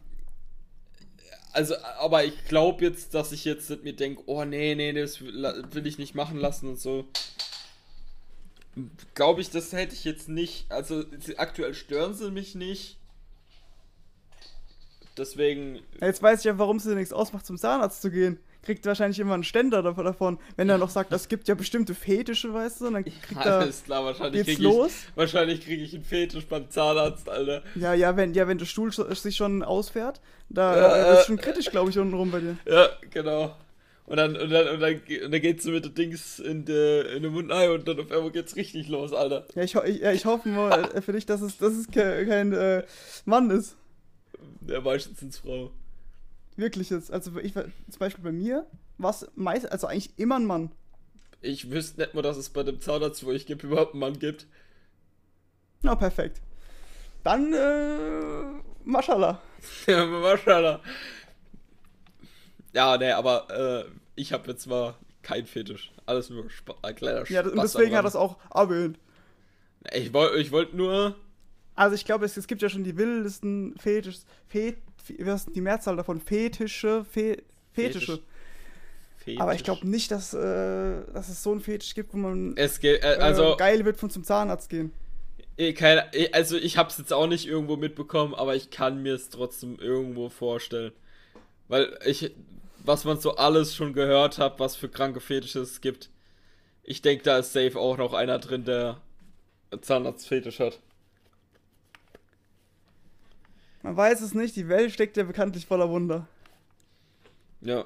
[1.53, 5.21] Also, aber ich glaube jetzt, dass ich jetzt nicht mir denke, oh nee, nee, das
[5.21, 7.07] will, ich nicht machen lassen und so.
[9.15, 10.71] Glaube ich, das hätte ich jetzt nicht.
[10.71, 11.05] Also,
[11.37, 12.99] aktuell stören sie mich nicht.
[15.17, 18.39] Deswegen, Jetzt weiß ich ja, warum es dir nichts ausmacht, zum Zahnarzt zu gehen.
[18.63, 20.39] Kriegt wahrscheinlich immer einen Ständer dav- davon.
[20.57, 23.59] Wenn er noch sagt, es gibt ja bestimmte Fetische, weißt du, dann kriegt er.
[23.61, 24.93] alles klar, wahrscheinlich Geht's kriege ich, los?
[25.15, 27.63] wahrscheinlich krieg ich einen Fetisch beim Zahnarzt, Alter.
[27.75, 31.37] Ja, ja, wenn, ja, wenn der Stuhl sich schon ausfährt, da Ja, ist äh, schon
[31.39, 32.57] kritisch, glaube ich, unten rum bei dir.
[32.67, 33.57] Ja, genau.
[34.07, 34.95] Und dann, und dann, und dann,
[35.25, 38.11] und dann geht's mit den Dings in, der in den Mund rein und dann auf
[38.11, 39.47] einmal geht's richtig los, Alter.
[39.55, 42.27] Ja, ich, ich, ja, ich hoffe mal äh, für dich, dass es, dass es ke
[42.27, 42.83] kein äh,
[43.25, 43.77] Mann ist.
[44.67, 45.71] Ja, meistens sind's Frau.
[46.61, 47.11] Wirklich jetzt.
[47.11, 48.67] Also ich war- zum Beispiel bei mir
[48.99, 50.71] war es meist, also eigentlich immer ein Mann.
[51.41, 54.19] Ich wüsste nicht mal, dass es bei dem Zahnarzt, wo ich gebe, überhaupt einen Mann
[54.19, 54.47] gibt.
[55.83, 56.41] Na, perfekt.
[57.25, 59.41] Dann, äh, Maschallah.
[59.87, 60.81] Ja, Maschallah.
[62.75, 65.93] Ja, nee, aber äh, ich habe jetzt mal kein Fetisch.
[66.07, 68.99] Alles nur Sp ein kleiner Ja, und Spaß deswegen hat es auch erwähnt.
[69.95, 71.17] Ich wollte ich wollt nur.
[71.75, 75.61] Also ich glaube, es, es gibt ja schon die wildesten Fetisch, Fet, wie denn die
[75.61, 76.21] Mehrzahl davon?
[76.21, 77.43] Fetische, Fe,
[77.73, 78.21] Fetische.
[79.17, 79.41] Fetisch.
[79.41, 82.81] Aber ich glaube nicht, dass, äh, dass es so einen Fetisch gibt, wo man Es
[82.81, 84.93] geht, äh, äh, also, geil wird von zum Zahnarzt gehen.
[85.59, 89.15] eh, keine, also ich habe es jetzt auch nicht irgendwo mitbekommen, aber ich kann mir
[89.15, 90.93] es trotzdem irgendwo vorstellen.
[91.69, 92.33] Weil ich,
[92.85, 96.11] was man so alles schon gehört hat, was für kranke Fetische es gibt.
[96.83, 99.01] Ich denke, da ist safe auch noch einer drin, der
[99.81, 100.81] Zahnarztfetisch hat.
[103.83, 106.27] Man weiß es nicht, die Welt steckt ja bekanntlich voller Wunder.
[107.61, 107.85] Ja.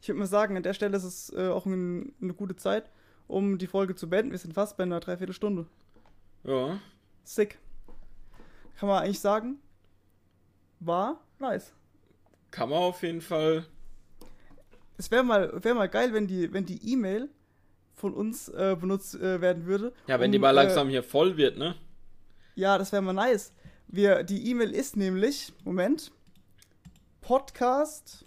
[0.00, 2.90] Ich würde mal sagen, an der Stelle ist es äh, auch ein, eine gute Zeit,
[3.26, 4.30] um die Folge zu beenden.
[4.30, 5.66] Wir sind fast bei einer Dreiviertelstunde.
[6.44, 6.78] Ja.
[7.24, 7.58] Sick.
[8.78, 9.58] Kann man eigentlich sagen,
[10.80, 11.72] war Nice.
[12.50, 13.64] Kann man auf jeden Fall.
[14.96, 17.28] Es wäre mal, wär mal geil, wenn die wenn die E-Mail
[17.94, 19.92] von uns äh, benutzt äh, werden würde.
[20.06, 21.76] Ja, wenn um, die mal äh, langsam hier voll wird, ne?
[22.54, 23.52] Ja, das wäre mal nice.
[23.90, 26.12] Wir, die E-Mail ist nämlich, Moment,
[27.22, 28.26] Podcast.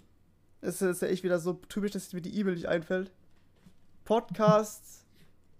[0.60, 3.12] Es ist ja echt wieder so typisch, dass mir die E-Mail nicht einfällt.
[4.04, 5.04] Podcast.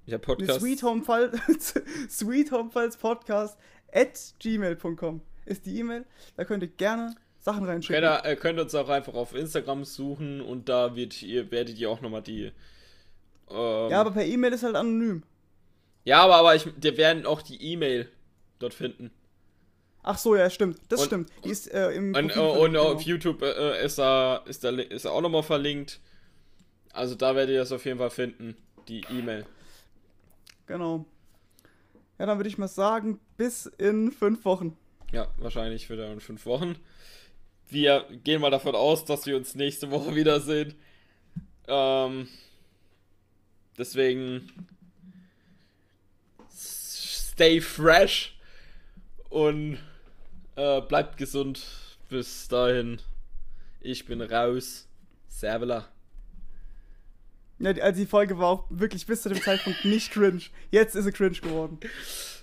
[0.06, 0.60] Ja, Podcast.
[0.60, 1.74] Sweet Home Files,
[2.10, 3.56] Sweet Home Files Podcast
[3.92, 6.04] at gmail.com ist die E-Mail.
[6.36, 8.02] Da könnt ihr gerne Sachen reinschicken.
[8.02, 11.78] Könnt ihr, äh, könnt uns auch einfach auf Instagram suchen und da wird ihr, werdet
[11.78, 12.50] ihr auch nochmal die.
[13.50, 15.22] Ähm, Ja, aber per E-Mail ist halt anonym.
[16.04, 18.08] ja, aber, aber ich, wir werden auch die E-Mail
[18.58, 19.12] dort finden.
[20.02, 20.78] Ach so, ja, stimmt.
[20.88, 21.30] Das Und- stimmt.
[21.44, 23.00] Die ist äh, im Und, äh, und verlinkt, auf genau.
[23.00, 26.00] YouTube äh, ist, er, ist, er, ist er auch nochmal verlinkt.
[26.92, 28.56] Also da werdet ihr das auf jeden Fall finden,
[28.88, 29.46] die E-Mail.
[30.66, 31.06] Genau.
[32.18, 34.76] Ja, dann würde ich mal sagen, bis in fünf Wochen.
[35.12, 36.76] Ja, wahrscheinlich wieder in fünf Wochen.
[37.68, 40.74] Wir gehen mal davon aus, dass wir uns nächste Woche wiedersehen.
[41.68, 42.28] Ähm,
[43.78, 44.50] deswegen
[46.50, 48.36] stay fresh
[49.30, 49.78] und
[50.56, 51.62] äh, bleibt gesund.
[52.08, 53.00] Bis dahin.
[53.80, 54.86] Ich bin raus.
[55.28, 55.86] Servela.
[57.58, 60.42] Ja, die, also die Folge war auch wirklich bis zu dem Zeitpunkt nicht cringe.
[60.70, 61.78] Jetzt ist sie cringe geworden.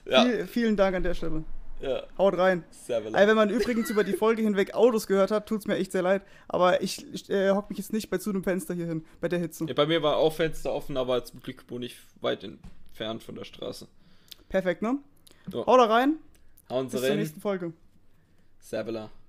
[0.06, 1.44] Ja, Viel, vielen Dank an der Stelle.
[1.82, 2.04] ja.
[2.18, 2.64] Haut rein.
[2.72, 3.28] Servela.
[3.28, 6.24] Wenn man übrigens über die Folge hinweg Autos gehört hat, tut's mir echt sehr leid.
[6.48, 9.28] Aber ich, ich äh, hock mich jetzt nicht bei zu einem Fenster hier hin, bei
[9.28, 9.66] der Hitze.
[9.66, 13.36] Ja, bei mir war auch Fenster offen, aber zum Glück wohne ich weit entfernt von
[13.36, 13.88] der Straße.
[14.48, 14.98] Perfekt, ne?
[15.52, 15.66] So.
[15.66, 16.16] Haut da rein.
[16.70, 17.20] Hauen Bis Sie zur rein.
[17.20, 17.74] nächsten Folge.
[18.60, 19.10] Servela.